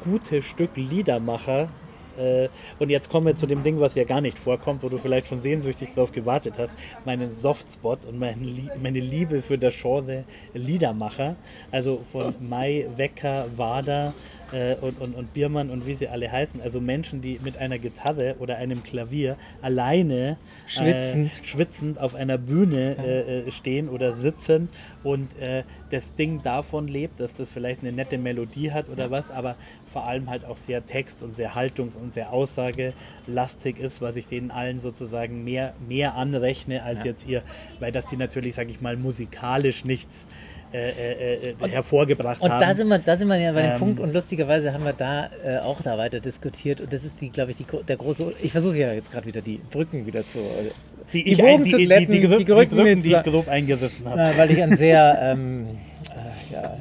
[0.03, 1.69] gutes Stück Liedermacher
[2.17, 4.97] äh, und jetzt kommen wir zu dem Ding, was ja gar nicht vorkommt, wo du
[4.97, 6.71] vielleicht schon sehnsüchtig drauf gewartet hast,
[7.05, 11.35] meinen Softspot und mein, meine Liebe für das Genre Liedermacher,
[11.71, 14.13] also von Mai, Wecker, Wader
[14.51, 17.77] äh, und, und, und Biermann und wie sie alle heißen, also Menschen, die mit einer
[17.77, 21.39] Gitarre oder einem Klavier alleine Schwitzend.
[21.41, 24.69] äh, schwitzend auf einer Bühne äh, äh, stehen oder sitzen.
[25.03, 29.29] Und äh, das Ding davon lebt, dass das vielleicht eine nette Melodie hat oder was,
[29.29, 34.15] aber vor allem halt auch sehr text- und sehr haltungs- und sehr aussagelastig ist, was
[34.15, 37.43] ich denen allen sozusagen mehr, mehr anrechne als jetzt ihr,
[37.79, 40.25] weil das die natürlich, sage ich mal, musikalisch nichts
[40.73, 42.59] äh, äh, äh, hervorgebracht Und haben.
[42.61, 44.93] da sind wir, da sind wir ja bei dem Ähm, Punkt und lustigerweise haben wir
[44.93, 48.33] da äh, auch da weiter diskutiert und das ist die, glaube ich, die, der große.
[48.41, 50.39] Ich versuche ja jetzt gerade wieder die Brücken wieder zu.
[50.39, 50.71] äh,
[51.11, 53.05] die, die ich, Bogen die, zu die, glätten, die, die, die die, Brücken Brücken, jetzt
[53.05, 54.31] die ich grob eingerissen habe.
[54.37, 55.67] Weil ich ein sehr, ähm,
[56.09, 56.77] äh, ja,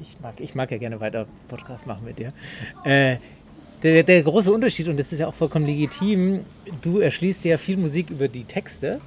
[0.00, 2.32] ich mag, ich mag ja gerne weiter Podcast machen mit dir.
[3.82, 6.40] Der, der große Unterschied, und das ist ja auch vollkommen legitim,
[6.80, 9.00] du erschließt dir ja viel Musik über die Texte.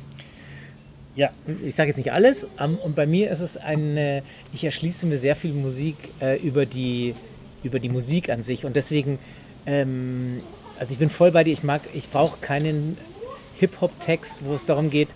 [1.19, 1.29] Ja,
[1.65, 5.17] Ich sage jetzt nicht alles, ähm, und bei mir ist es eine, ich erschließe mir
[5.19, 7.13] sehr viel Musik äh, über, die,
[7.61, 9.19] über die Musik an sich und deswegen,
[9.65, 10.41] ähm,
[10.79, 12.97] also ich bin voll bei dir, ich mag, ich brauche keinen
[13.59, 15.09] Hip-Hop-Text, wo es darum geht,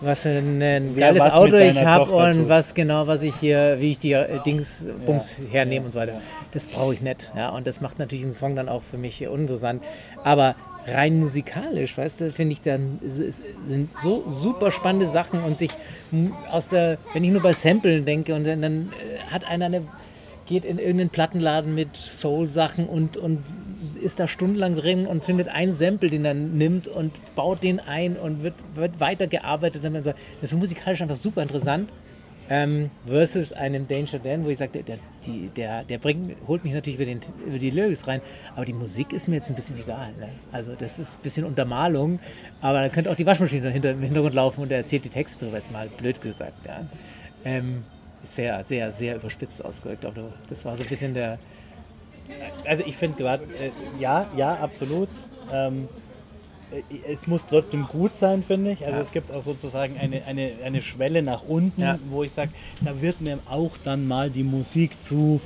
[0.00, 0.80] was für ein, Wer
[1.12, 2.48] geiles mit Auto ich habe und tut.
[2.48, 5.92] was genau, was ich hier, wie ich die äh, Dings, Bums Ja, hernehme ja, und
[5.92, 6.12] so weiter.
[6.14, 6.20] ja.
[6.52, 9.24] Das brauche ich nicht, ja, und das macht natürlich einen Song dann auch für mich
[9.28, 9.84] uninteressant,
[10.24, 10.56] aber
[10.86, 15.70] rein musikalisch, weißt du, finde ich dann, sind so super spannende Sachen und sich
[16.50, 19.82] aus der, wenn ich nur bei Samplen denke und dann, dann äh, hat einer eine,
[20.46, 23.42] geht in irgendeinen Plattenladen mit Soul-Sachen und, und
[24.02, 28.16] ist da stundenlang drin und findet einen Sample, den er nimmt und baut den ein
[28.16, 29.84] und wird, wird weitergearbeitet.
[29.84, 30.12] Und so.
[30.40, 31.88] Das ist musikalisch einfach super interessant.
[32.50, 36.74] Ähm, versus einem Danger Dan, wo ich sage, der, die- der, der bringt, holt mich
[36.74, 38.20] natürlich über, den, über die Lyrics rein,
[38.54, 40.12] aber die Musik ist mir jetzt ein bisschen egal.
[40.20, 40.28] Ne?
[40.52, 42.20] Also das ist ein bisschen Untermalung,
[42.60, 45.46] aber da könnte auch die Waschmaschine hinter, im Hintergrund laufen und er erzählt die Texte
[45.46, 46.66] drüber, jetzt mal blöd gesagt.
[46.66, 46.86] Ja.
[47.46, 47.82] Ähm,
[48.22, 51.38] sehr, sehr, sehr überspitzt ausgedrückt, aber das war so ein bisschen der,
[52.66, 55.08] Also ich finde gerade, äh, ja, ja, absolut.
[55.52, 56.03] Ähm, äh,
[57.06, 58.84] es muss trotzdem gut sein, finde ich.
[58.86, 61.98] Also es gibt auch sozusagen eine, eine, eine Schwelle nach unten, Ja.
[62.10, 65.40] wo ich sage, da wird mir auch dann mal die Musik zu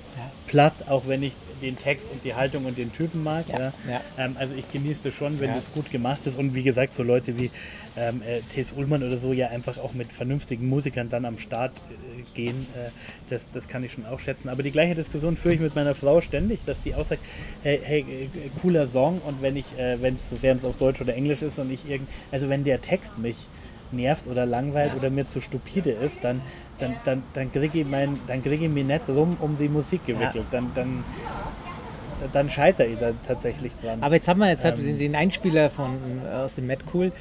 [0.47, 3.49] platt, auch wenn ich den Text und die Haltung und den Typen mag.
[3.49, 3.73] Ja.
[3.89, 4.01] ja.
[4.17, 7.03] Ähm, also ich genieße das schon, wenn das gut gemacht ist und wie gesagt, so
[7.03, 7.51] Leute wie
[7.97, 11.73] ähm, äh, Tess Ullmann oder so ja einfach auch mit vernünftigen Musikern dann am Start
[11.77, 12.91] äh, gehen, äh,
[13.29, 14.49] das, das kann ich schon auch schätzen.
[14.49, 17.23] Aber die gleiche Diskussion führe ich mit meiner Frau ständig, dass die auch sagt,
[17.63, 18.29] hey, hey äh,
[18.61, 21.59] cooler Song und wenn ich, äh, wenn es sofern es auf Deutsch oder Englisch ist
[21.59, 23.37] und ich irgend, also wenn der Text mich
[23.93, 26.41] nervt oder langweilt oder mir zu stupide ist, dann,
[26.79, 30.07] dann, dann, dann kriege ich, mein, dann krieg ich mich nicht rum um die Musik
[30.07, 30.47] gewickelt.
[30.51, 31.05] Dann, dann,
[32.33, 34.03] dann scheitere ich da tatsächlich dran.
[34.03, 34.85] Aber jetzt haben wir jetzt halt Ähm.
[34.87, 35.97] den, den Einspieler von,
[36.31, 37.13] äh, aus dem Mad Cool.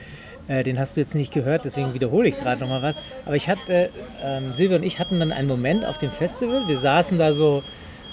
[0.47, 3.03] Äh, den hast du jetzt nicht gehört, deswegen wiederhole ich gerade nochmal was.
[3.25, 3.89] Aber ich hatte,
[4.23, 6.67] ähm, Silvia und ich hatten dann einen Moment auf dem Festival.
[6.67, 7.63] Wir saßen da so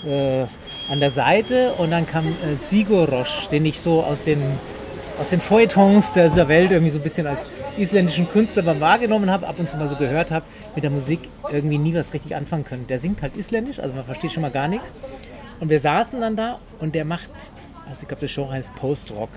[0.05, 0.45] äh,
[0.90, 4.43] an der Seite und dann kam äh, Sigur Rosch, den ich so aus den,
[5.18, 7.46] aus den Feuilletons dieser Welt irgendwie so ein bisschen als
[7.79, 11.79] isländischen Künstler wahrgenommen habe, ab und zu mal so gehört habe, mit der Musik irgendwie
[11.79, 12.87] nie was richtig anfangen können.
[12.87, 14.94] Der singt halt isländisch, also man versteht schon mal gar nichts.
[15.61, 17.31] Und wir saßen dann da und der macht,
[17.88, 19.31] also ich glaube, das Genre heißt Post-Rock.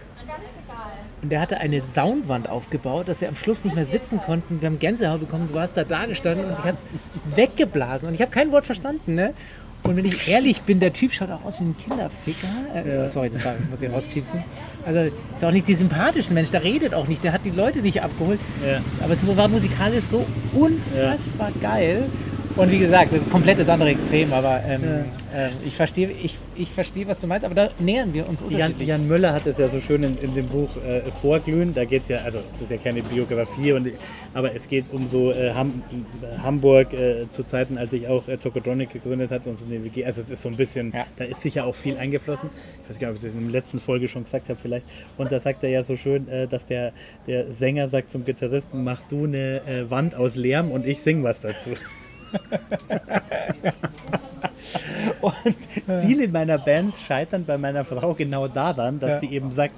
[1.22, 4.62] Und der hatte eine Soundwand aufgebaut, dass wir am Schluss nicht mehr sitzen konnten.
[4.62, 6.86] Wir haben Gänsehaut bekommen, du hast da da gestanden und ich hatte es
[7.36, 8.10] weggeblasen.
[8.10, 9.34] Und ich habe kein Wort verstanden, ne?
[9.88, 12.48] Und wenn ich ehrlich bin, der Typ schaut auch aus wie ein Kinderficker.
[12.74, 14.44] Äh, Sorry, das muss ich rauspiepsen.
[14.86, 15.00] Also
[15.36, 18.02] ist auch nicht die sympathische Mensch, der redet auch nicht, der hat die Leute nicht
[18.02, 18.40] abgeholt.
[18.66, 18.82] Ja.
[19.04, 22.10] Aber es war musikalisch so unfassbar geil.
[22.58, 24.82] Und wie gesagt, das ist komplett das andere Extrem, aber ähm,
[25.32, 28.50] ähm, ich verstehe, ich, ich verstehe, was du meinst, aber da nähern wir uns Jan,
[28.50, 28.88] unterschiedlich.
[28.88, 31.76] Jan Müller hat es ja so schön in, in dem Buch äh, Vorglühen.
[31.76, 33.92] Da geht es ja, also es ist ja keine Biografie, und,
[34.34, 35.84] aber es geht um so äh, Ham,
[36.42, 40.04] Hamburg äh, zu Zeiten, als ich auch äh, Tokotronic gegründet hatte und so eine WG.
[40.04, 41.06] Also es ist so ein bisschen, Ja.
[41.16, 42.50] da ist sicher auch viel eingeflossen.
[42.84, 44.88] Ich weiß gar nicht, ob ich das in der letzten Folge schon gesagt habe vielleicht.
[45.16, 46.92] Und da sagt er ja so schön, äh, dass der,
[47.28, 51.24] der Sänger sagt zum Gitarristen, mach du eine äh, Wand aus Lärm und ich sing
[51.24, 51.70] was dazu.
[55.22, 55.56] Und
[56.02, 59.74] viele meiner Bands scheitern bei meiner Frau genau daran, dass sie eben sagt,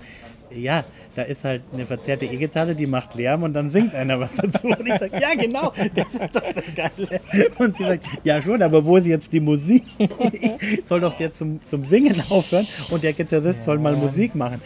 [0.52, 0.84] ja,
[1.20, 4.68] da ist halt eine verzerrte E-Gitarre, die macht Lärm und dann singt einer was dazu.
[4.68, 7.20] Und ich sage, ja genau, das ist doch das Geile.
[7.58, 9.84] Und sie sagt, ja schon, aber wo ist jetzt die Musik?
[10.86, 14.62] soll doch der zum, zum Singen aufhören und der Gitarrist soll mal Musik machen.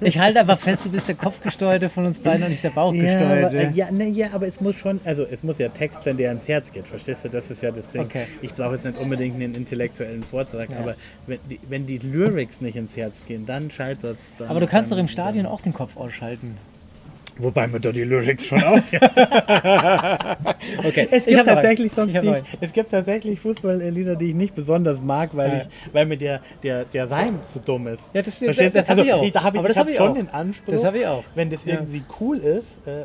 [0.00, 2.76] Ich halte einfach fest, du bist der Kopfgesteuerte von uns beiden und nicht der Ja,
[2.76, 3.70] aber, Bauchgesteuerte.
[3.74, 6.48] ja, ne, ja, aber es muss schon, also es muss ja Text sein, der ans
[6.48, 7.28] Herz geht, verstehst du?
[7.28, 8.02] Das ist ja das Ding.
[8.02, 8.26] Okay.
[8.42, 10.96] Ich brauche jetzt nicht unbedingt einen intellektuellen Vortrag, aber
[11.28, 14.48] wenn die, wenn die Lyrics nicht ins Herz gehen, dann scheitert es.
[14.48, 16.56] Aber du kannst doch im Stadion auch den Kopf ausschalten.
[17.38, 18.92] Wobei man doch die Lyrics schon aus.
[20.86, 25.30] Okay, Es gibt tatsächlich sonst die, es gibt tatsächlich Fußballlieder, die ich nicht besonders mag,
[25.36, 25.56] weil Ja.
[25.62, 28.02] ich, weil mir der, der, der Reim zu dumm ist.
[28.14, 28.78] Ja, das- Verstehst du?
[28.78, 29.30] das hab ich auch.
[29.30, 30.14] da hab ich, Aber das ich hab ich schon auch.
[30.14, 31.24] den Anspruch, Das hab ich auch.
[31.34, 31.74] wenn das Ja.
[31.74, 33.04] irgendwie cool ist, äh,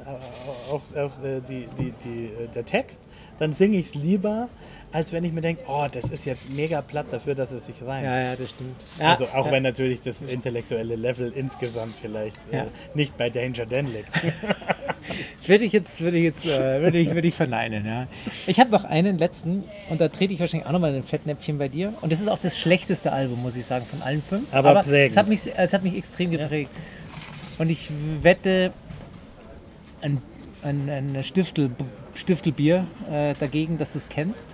[0.72, 3.00] auch, auch äh, die, die, die, äh, der Text,
[3.40, 4.48] dann singe ich es lieber,
[4.94, 7.76] als wenn ich mir denke, oh, das ist jetzt mega platt dafür, dass es sich
[7.86, 8.06] reimt.
[8.06, 8.76] Ja, ja, das stimmt.
[9.00, 9.52] Ja, Also auch ja.
[9.52, 12.68] wenn natürlich das intellektuelle Level insgesamt vielleicht äh, Ja.
[12.94, 14.10] nicht bei Danger Dan liegt.
[15.48, 18.08] Würde ich jetzt, würde ich jetzt, äh, würde ich, würde ich verneinen, ja.
[18.46, 21.58] Ich habe noch einen letzten und da trete ich wahrscheinlich auch nochmal in ein Fettnäpfchen
[21.58, 21.94] bei dir.
[22.02, 24.54] Und das ist auch das schlechteste Album, muss ich sagen, von allen fünf.
[24.54, 25.12] Aber prägend.
[25.12, 26.70] es hat mich, es hat mich extrem geprägt.
[27.58, 27.90] Und ich
[28.22, 28.72] wette
[30.02, 30.22] ein,
[30.64, 31.72] ein, ein Stiftel,
[32.14, 34.50] Stiftelbier äh, dagegen, dass du es kennst.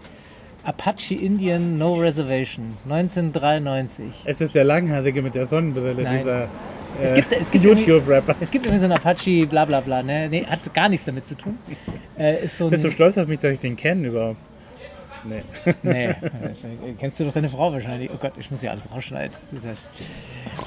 [0.68, 4.24] Apache Indian No Reservation, 1993.
[4.26, 6.18] es ist der Langhaarige mit der Sonnenbrille, Nein.
[6.20, 6.48] dieser äh,
[7.04, 8.36] Es gibt- es gibt irgendwie- YouTube-Rapper.
[8.42, 10.28] Es gibt irgendwie so einen Apache, bla bla bla, ne?
[10.30, 11.58] Nee, hat gar nichts damit zu tun.
[12.20, 14.40] Äh, ist so ein, Bist du stolz auf mich, dass ich den kenne überhaupt?
[15.24, 15.42] Nee.
[15.84, 16.16] Nee,
[17.00, 18.10] kennst du doch deine Frau wahrscheinlich.
[18.14, 19.36] Oh Gott, ich muss ja alles rausschneiden.
[19.54, 19.70] Ja,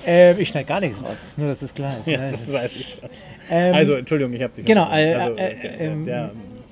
[0.06, 2.06] ähm, ich schneide gar nichts raus, nur dass das klar ist.
[2.06, 2.30] Ja, ne?
[2.30, 2.98] das weiß ich.
[3.50, 4.64] Ähm, Also, Entschuldigung, ich habe dich.
[4.64, 6.06] Genau, äh, also, äh, okay, ähm,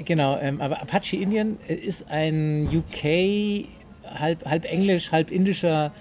[0.05, 3.67] genau ähm, aber Apache Indian äh, ist ein UK,
[4.05, 5.93] halb, halb englisch, halb indischer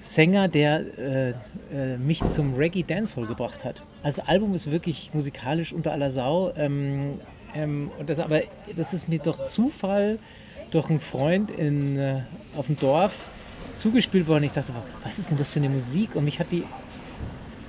[0.00, 1.30] Sänger, der äh,
[1.72, 3.82] äh, mich zum Reggae Dancehall gebracht hat.
[4.02, 6.52] Also das Album ist wirklich musikalisch unter aller Sau.
[6.56, 7.20] Ähm,
[7.54, 8.42] ähm, und das, aber
[8.76, 10.18] das ist mir durch Zufall
[10.70, 12.20] durch einen Freund in, äh,
[12.56, 13.24] auf dem Dorf
[13.76, 14.44] zugespielt worden.
[14.44, 14.72] Ich dachte,
[15.04, 16.14] was ist denn das für eine Musik?
[16.14, 16.64] Und mich hat die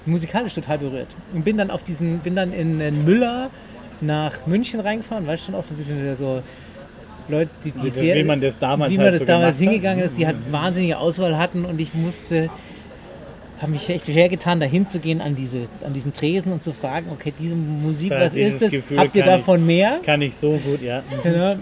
[0.06, 1.16] musikalisch total berührt.
[1.34, 3.50] Und bin dann auf diesen, bin dann in, in Müller
[4.02, 6.42] nach München reingefahren, weißt du schon auch so ein bisschen wieder so
[7.30, 9.58] Leute, die, die Wie- sehr, wie man das damals wie man halt das so damals
[9.58, 9.74] gemacht hat.
[9.74, 12.50] hingegangen ist, die halt wahnsinnige Auswahl hatten und ich musste,
[13.62, 17.08] habe mich echt schwer getan, da hinzugehen an, diese, an diesen Tresen und zu fragen,
[17.12, 18.72] okay, diese Musik, Ja, was ist das?
[18.72, 20.00] Gefühl Habt ihr kann ich- davon mehr?
[20.06, 21.02] kann ich so gut, ja.
[21.24, 21.56] Genau.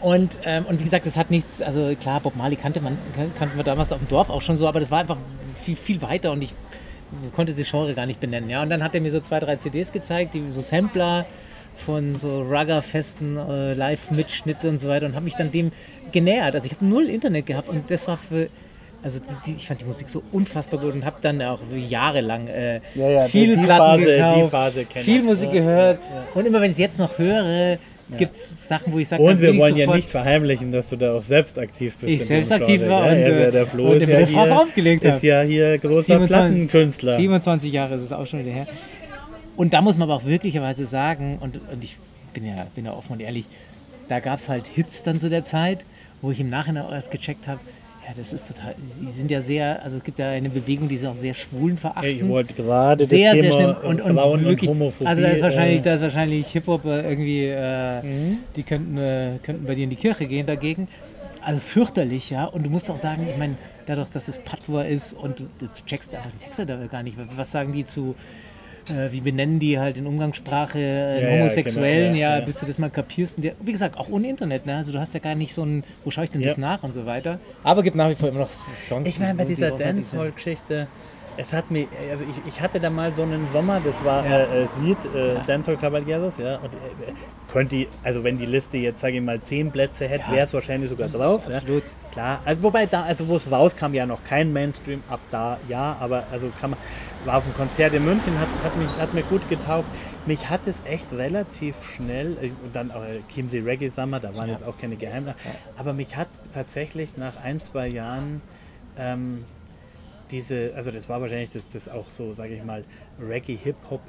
[0.00, 3.32] Und, ähm, und wie gesagt, das hat nichts, also klar, Bob Marley kannte man, kan-
[3.38, 5.16] kannten wir damals auf dem Dorf auch schon so, aber das war einfach
[5.62, 6.54] viel, viel weiter und ich
[7.34, 8.48] konnte das Genre gar nicht benennen.
[8.50, 8.62] Ja?
[8.62, 11.26] Und dann hat er mir so zwei, drei CDs gezeigt, die so Sampler
[11.74, 15.72] von so Rugger-Festen, äh, Live-Mitschnitte und so weiter und habe mich dann dem
[16.12, 16.54] genähert.
[16.54, 18.48] Also ich habe null Internet gehabt und das war für,
[19.02, 22.48] also die, die, ich fand die Musik so unfassbar gut und habe dann auch jahrelang
[22.48, 24.50] äh, Ja, ja, viel die Platten Phase- die gekauft,
[25.04, 25.22] viel.
[25.22, 25.98] Musik Ja, gehört
[26.34, 27.76] und immer wenn ich es jetzt noch höre,
[28.16, 31.14] gibt es Sachen, wo ich sage, Und wir wollen ja nicht verheimlichen, dass du da
[31.14, 32.12] auch selbst aktiv bist.
[32.12, 34.60] Ich selbst aktiv war ja, und, ja, äh, der, der Flo und ist ja, hier,
[34.60, 37.16] aufgelegt ist ja hier großer Plattenkünstler.
[37.16, 38.66] 27 Jahre ist es auch schon wieder her.
[39.56, 41.96] Und da muss man aber auch wirklicherweise sagen, und, und ich
[42.34, 43.46] bin ja, bin ja offen und ehrlich,
[44.08, 45.84] da gab es halt Hits dann zu der Zeit,
[46.22, 47.60] wo ich im Nachhinein auch erst gecheckt habe,
[48.06, 50.94] ja, das ist total, die sind ja sehr, also es gibt ja eine Bewegung, die
[50.94, 52.08] ist auch sehr schwulen verachten.
[52.08, 53.90] Ich wollte gerade sehr, das sehr Thema schlimm.
[53.90, 55.08] Und, und Frauen wirklich, und Homophobie.
[55.08, 59.38] also da ist wahrscheinlich, äh, da ist wahrscheinlich Hip-Hop äh, irgendwie, äh, die könnten, äh,
[59.42, 60.86] könnten bei dir in die Kirche gehen dagegen.
[61.42, 62.44] Also fürchterlich, ja.
[62.44, 65.66] Und du musst auch sagen, ich meine, dadurch, dass es Patois ist und du, du
[65.84, 67.16] checkst einfach die Texte da gar nicht.
[67.36, 68.14] Was sagen die zu,
[68.88, 72.44] äh, wie benennen die halt in Umgangssprache äh, Ja, Homosexuellen, genau, ja, ja, ja.
[72.44, 73.36] bis du das mal kapierst.
[73.36, 74.76] Und der, wie gesagt, auch ohne Internet, ne?
[74.76, 76.92] Also du hast ja gar nicht so ein, wo schaue ich denn das nach und
[76.92, 77.38] so weiter.
[77.62, 79.08] Aber gibt nach wie vor immer noch Songs.
[79.08, 79.72] Ich meine, bei die dieser.
[79.72, 80.88] Dancehall-Geschichte,
[81.36, 84.38] es hat mir, also ich, ich hatte da mal so einen Sommer, das war Ja.
[84.38, 87.12] äh, äh, Seed, äh, Dancehall Caballeros, ja, und äh,
[87.52, 90.32] könnte die, also wenn die Liste jetzt, sage ich mal, zehn Plätze hätte, Ja.
[90.32, 91.46] wäre es wahrscheinlich sogar drauf.
[91.46, 91.82] Absolut.
[91.84, 91.90] Ja.
[92.12, 95.96] Klar, also wobei da, also wo es rauskam, ja noch kein Mainstream, ab da ja,
[96.00, 96.78] aber also kann man,
[97.26, 99.86] war auf dem Konzert in München, hat, hat, mich, hat mir gut getaugt.
[100.24, 104.34] Mich hat es echt relativ schnell, äh, und dann auch äh, Chiemsee Reggae Summer, da
[104.34, 105.36] waren jetzt auch keine Geheimnisse,
[105.76, 108.40] aber mich hat tatsächlich nach ein, zwei Jahren
[108.98, 109.44] ähm,
[110.30, 112.84] diese, also das war wahrscheinlich das, das auch so, sage ich mal,
[113.20, 114.00] Reggae Hip-Hop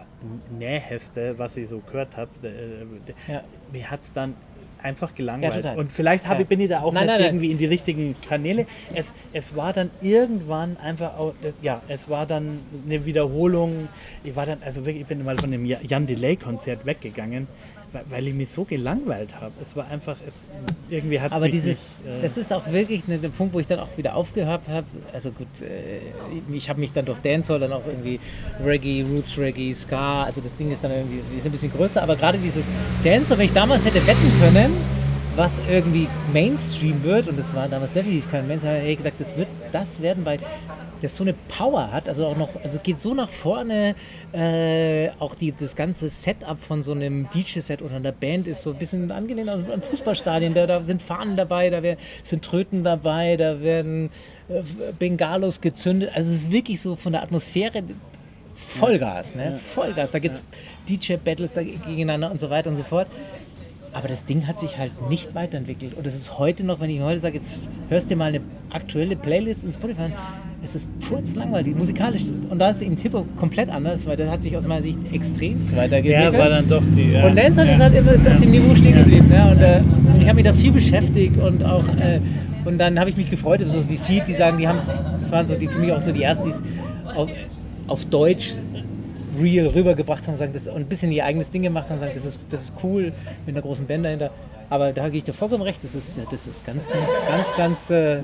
[0.57, 2.29] Näheste, was ich so gehört habe.
[3.27, 3.43] Ja.
[3.71, 4.35] Mir hat es dann
[4.81, 5.63] einfach gelangweilt.
[5.65, 6.45] Ja, und vielleicht habe, Ja.
[6.47, 7.29] bin ich da auch Nein, nicht nein, nein.
[7.29, 8.65] irgendwie in die richtigen Kanäle.
[8.93, 13.87] Es, es war dann irgendwann einfach auch, das, ja, es war dann eine Wiederholung.
[14.23, 17.47] Ich war dann, also wirklich, ich bin mal von dem Jan Delay Konzert weggegangen.
[18.09, 19.51] Weil- ich mich so gelangweilt habe.
[19.61, 20.33] Es war einfach, es,
[20.89, 23.53] irgendwie hat es Aber mich dieses, nicht, äh, das ist auch wirklich ne, der Punkt,
[23.53, 24.85] wo ich dann auch wieder aufgehört habe.
[25.13, 25.99] Also gut, äh,
[26.55, 28.19] ich habe mich dann durch Dancehall dann auch irgendwie
[28.63, 32.15] Reggae, Roots Reggae, Ska, also das Ding ist dann irgendwie ist ein bisschen größer, aber
[32.15, 32.65] gerade dieses
[33.03, 34.73] Dancehall, wenn ich damals hätte wetten können,
[35.37, 39.37] was irgendwie Mainstream wird, und das war damals definitiv kein Mainstream, hätte ich gesagt, das
[39.37, 40.39] wird das werden, weil
[40.99, 43.93] das so eine Power hat, also auch noch, also es geht so nach vorne,
[44.33, 48.71] äh, auch die, das ganze Setup von so einem DJ-Set oder einer Band ist so
[48.71, 52.83] ein bisschen angelehnt an, an Fußballstadien, da, da sind Fahnen dabei, da wär, sind Tröten
[52.83, 54.09] dabei, da werden
[54.49, 54.63] äh,
[54.97, 57.83] Bengalos gezündet, also es ist wirklich so von der Atmosphäre
[58.55, 59.59] Vollgas, ne?
[59.63, 60.43] Vollgas, da gibt es
[60.89, 63.05] DJ-Battles gegeneinander und so weiter und so fort.
[63.97, 65.95] Aber das Ding hat sich halt nicht weiterentwickelt.
[65.95, 69.15] Und es ist heute noch, wenn ich heute sage, jetzt hörst dir mal eine aktuelle
[69.15, 70.13] Playlist in Spotify an,
[70.63, 72.21] es ist furzlangweilig, musikalisch.
[72.51, 75.71] Und da ist eben Hip-Hop komplett anders, weil der hat sich aus meiner Sicht extremst
[75.71, 76.37] ja, weiterentwickelt.
[76.37, 77.13] war dann doch die.
[77.13, 77.73] Ja, und Dancehall ja.
[77.73, 79.29] ist halt immer ist auf dem Niveau stehen geblieben.
[79.29, 79.51] Ne?
[79.51, 82.19] Und, äh, ich habe mich da viel beschäftigt und auch äh,
[82.65, 85.31] und dann habe ich mich gefreut, so wie Seed, die sagen, die haben es, das
[85.31, 86.61] waren so die für mich auch so die ersten, die es
[87.15, 87.29] auf,
[87.87, 88.53] auf Deutsch
[89.41, 91.99] real rübergebracht haben und sagen, das, und ein bisschen ihr eigenes Ding gemacht haben und
[91.99, 93.13] sagen, das ist, das ist cool
[93.45, 94.31] mit einer großen Band dahinter.
[94.69, 97.89] Aber da gehe ich dir vollkommen recht, das ist, das ist ganz, ganz, ganz, ganz
[97.89, 98.21] äh,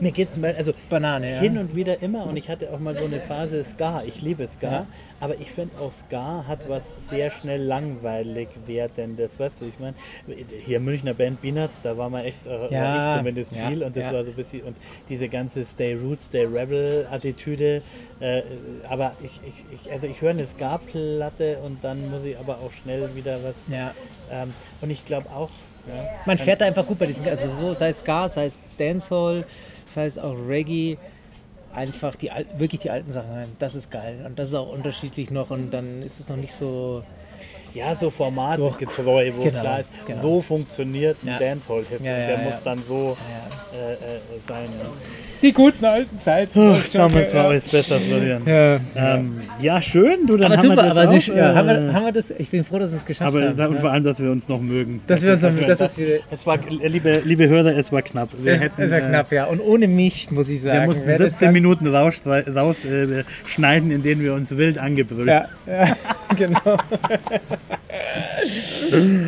[0.00, 1.32] Mir geht es also Banane.
[1.32, 1.40] Ja.
[1.40, 4.02] hin und wieder immer und ich hatte auch mal so eine Phase Ska.
[4.06, 4.86] Ich liebe Ska, Ja.
[5.18, 9.40] aber ich finde auch Ska hat was sehr schnell langweilig werdendes.
[9.40, 9.94] Weißt du, ich meine,
[10.64, 13.96] hier Münchner Band Peanuts, da war man echt, äh, war Ja, ich zumindest viel und
[13.96, 14.76] das war so ein bisschen und
[15.08, 17.82] diese ganze Stay Roots, Stay Rebel Attitüde.
[18.20, 18.42] Äh,
[18.88, 22.70] aber ich, ich, ich, also ich höre eine Ska-Platte und dann muss ich aber auch
[22.70, 23.54] schnell wieder was.
[23.68, 23.92] Ja.
[24.30, 25.50] Ähm, und ich glaube auch.
[25.86, 28.58] Ja, Man fährt da einfach gut bei diesen, also so, sei es Ska, sei es
[28.78, 29.44] Dancehall,
[29.86, 30.96] sei es auch Reggae,
[31.74, 33.48] einfach die wirklich die alten Sachen rein.
[33.58, 36.52] Das ist geil und das ist auch unterschiedlich noch und dann ist es noch nicht
[36.52, 37.02] so.
[37.74, 40.20] Ja, so Format Durch- getreu, wo Genau, klar ist, genau.
[40.20, 41.38] so funktioniert ein Ja.
[41.38, 42.00] Dancehall-Hit.
[42.02, 43.16] Ja, und ja, der muss dann so
[43.74, 43.96] äh, äh,
[44.46, 44.68] sein.
[45.42, 46.76] Die guten alten Zeiten.
[46.92, 48.42] Damals war alles besser, Florian.
[48.46, 48.80] Ja.
[48.94, 51.66] Ähm, ja, schön, du, dann Aber haben super, wir das aber auch, nicht, ja, haben,
[51.68, 53.58] wir, äh, haben wir das, ich bin froh, dass wir es geschafft aber haben.
[53.68, 53.80] und ja.
[53.80, 55.00] vor allem, dass wir uns noch mögen.
[55.06, 58.28] Dass wir uns noch- das ist wieder- Es war, liebe, liebe Hörer, es war knapp.
[58.40, 59.44] Wir Es hätten, ist ja äh, knapp, ja.
[59.46, 60.80] Und ohne mich, muss ich sagen.
[60.80, 64.56] Wir mussten wäre das 17 ganz- Minuten rausschneiden, raus, äh, schneiden, in denen wir uns
[64.56, 65.96] wild angebrüllt Ja, ja
[66.36, 66.76] genau.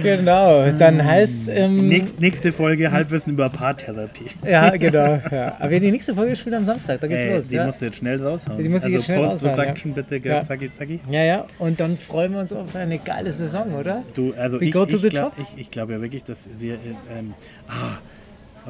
[0.03, 4.27] genau, dann heißt ähm, Nächst, nächste Folge Halbwissen über Paartherapie.
[4.47, 5.21] Ja, genau.
[5.31, 5.57] Ja.
[5.59, 7.49] Aber die nächste Folge spielt am Samstag, da geht's Äh, los.
[7.49, 7.65] die ja.
[7.67, 8.63] musst du jetzt schnell raushauen.
[8.63, 10.45] Die muss ich also jetzt schnell raushauen, Post-Production bitte, gell, Ja.
[10.45, 11.01] zacki, zacki.
[11.11, 11.47] ja, ja.
[11.59, 14.03] Und dann freuen wir uns auf eine geile Saison, oder?
[14.15, 15.33] Du, also We ich, ich glaube top?
[15.39, 16.75] ich, ich glaub ja wirklich, dass wir.
[16.75, 16.79] äh,
[17.19, 17.33] Ähm,
[17.69, 17.99] ah,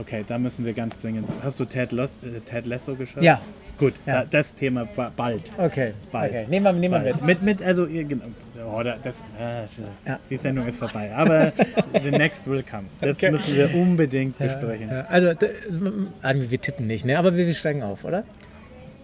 [0.00, 1.28] okay, da müssen wir ganz dringend.
[1.42, 3.22] Hast du Ted, Los, äh, Ted Lasso geschaut?
[3.22, 3.40] Ja.
[3.78, 4.20] Gut, Ja.
[4.22, 5.50] Da, das Thema ba- bald.
[5.58, 5.92] Okay.
[6.12, 6.32] Bald.
[6.32, 6.46] okay.
[6.48, 7.22] Nehmen wir, nehmen wir mit.
[7.24, 8.24] Mit, mit, also, genau.
[8.72, 9.62] Oh, da- das, äh,
[10.08, 10.18] Ja.
[10.30, 11.10] Die Sendung ist vorbei.
[11.14, 11.52] Aber
[12.02, 12.84] the next will come.
[13.00, 13.30] Das Okay.
[13.32, 14.88] müssen wir unbedingt besprechen.
[14.90, 15.50] Ja, also, das,
[16.50, 17.18] wir tippen nicht, ne?
[17.18, 18.24] aber wir, wir steigen auf, oder?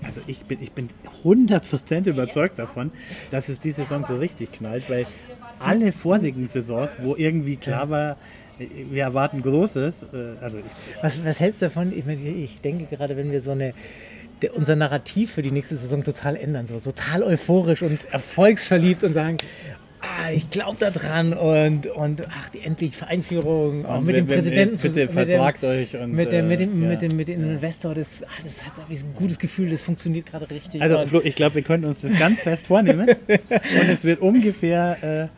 [0.03, 0.89] Also ich bin, ich bin
[1.25, 2.91] 100% überzeugt davon,
[3.31, 5.05] dass es die Saison so richtig knallt, weil
[5.59, 8.17] alle vorigen Saisons, wo irgendwie klar war,
[8.59, 11.93] wir erwarten Großes, äh, also ich, Was, was hältst du davon?
[11.97, 13.75] Ich, meine, ich denke gerade, wenn wir so eine
[14.43, 19.15] der, unser Narrativ für die nächste Saison total ändern, so total euphorisch und erfolgsverliebt und
[19.15, 19.37] sagen,
[20.01, 24.27] ah, ich glaube da dran und, und ach, die endlich Vereinsführung, auch mit wenn- dem
[24.27, 27.29] Präsidenten zusammen- mit dem- euch und, mit dem, mit dem, äh, mit ja, dem, mit
[27.29, 30.81] dem Investor, das, ah, das hat ich ein gutes Gefühl, das funktioniert gerade richtig.
[30.81, 35.29] also Flo, ich glaube, wir können uns das ganz fest vornehmen und es wird ungefähr,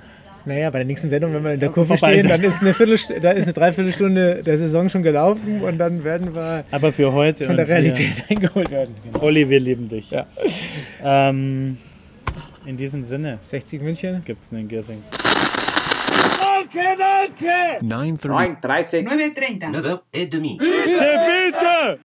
[0.45, 3.13] Naja, bei der nächsten Sendung, wenn wir in der Kurve stehen, dann ist eine, Viertelst
[3.21, 7.45] da ist eine Dreiviertelstunde der Saison schon gelaufen und dann werden wir aber für heute
[7.45, 8.95] von der Realität eingeholt werden.
[9.05, 9.21] Genau.
[9.25, 10.11] Olli, wir lieben dich.
[10.11, 10.27] Ja.
[11.03, 11.79] Ähm,
[12.67, 14.23] in diesem Sinne 60 München.
[14.25, 15.03] gibt es einen Giersing.
[17.83, 18.61] 9.30.
[18.63, 19.07] 9.30.
[19.07, 20.59] 9.30.
[20.61, 21.99] 9h30.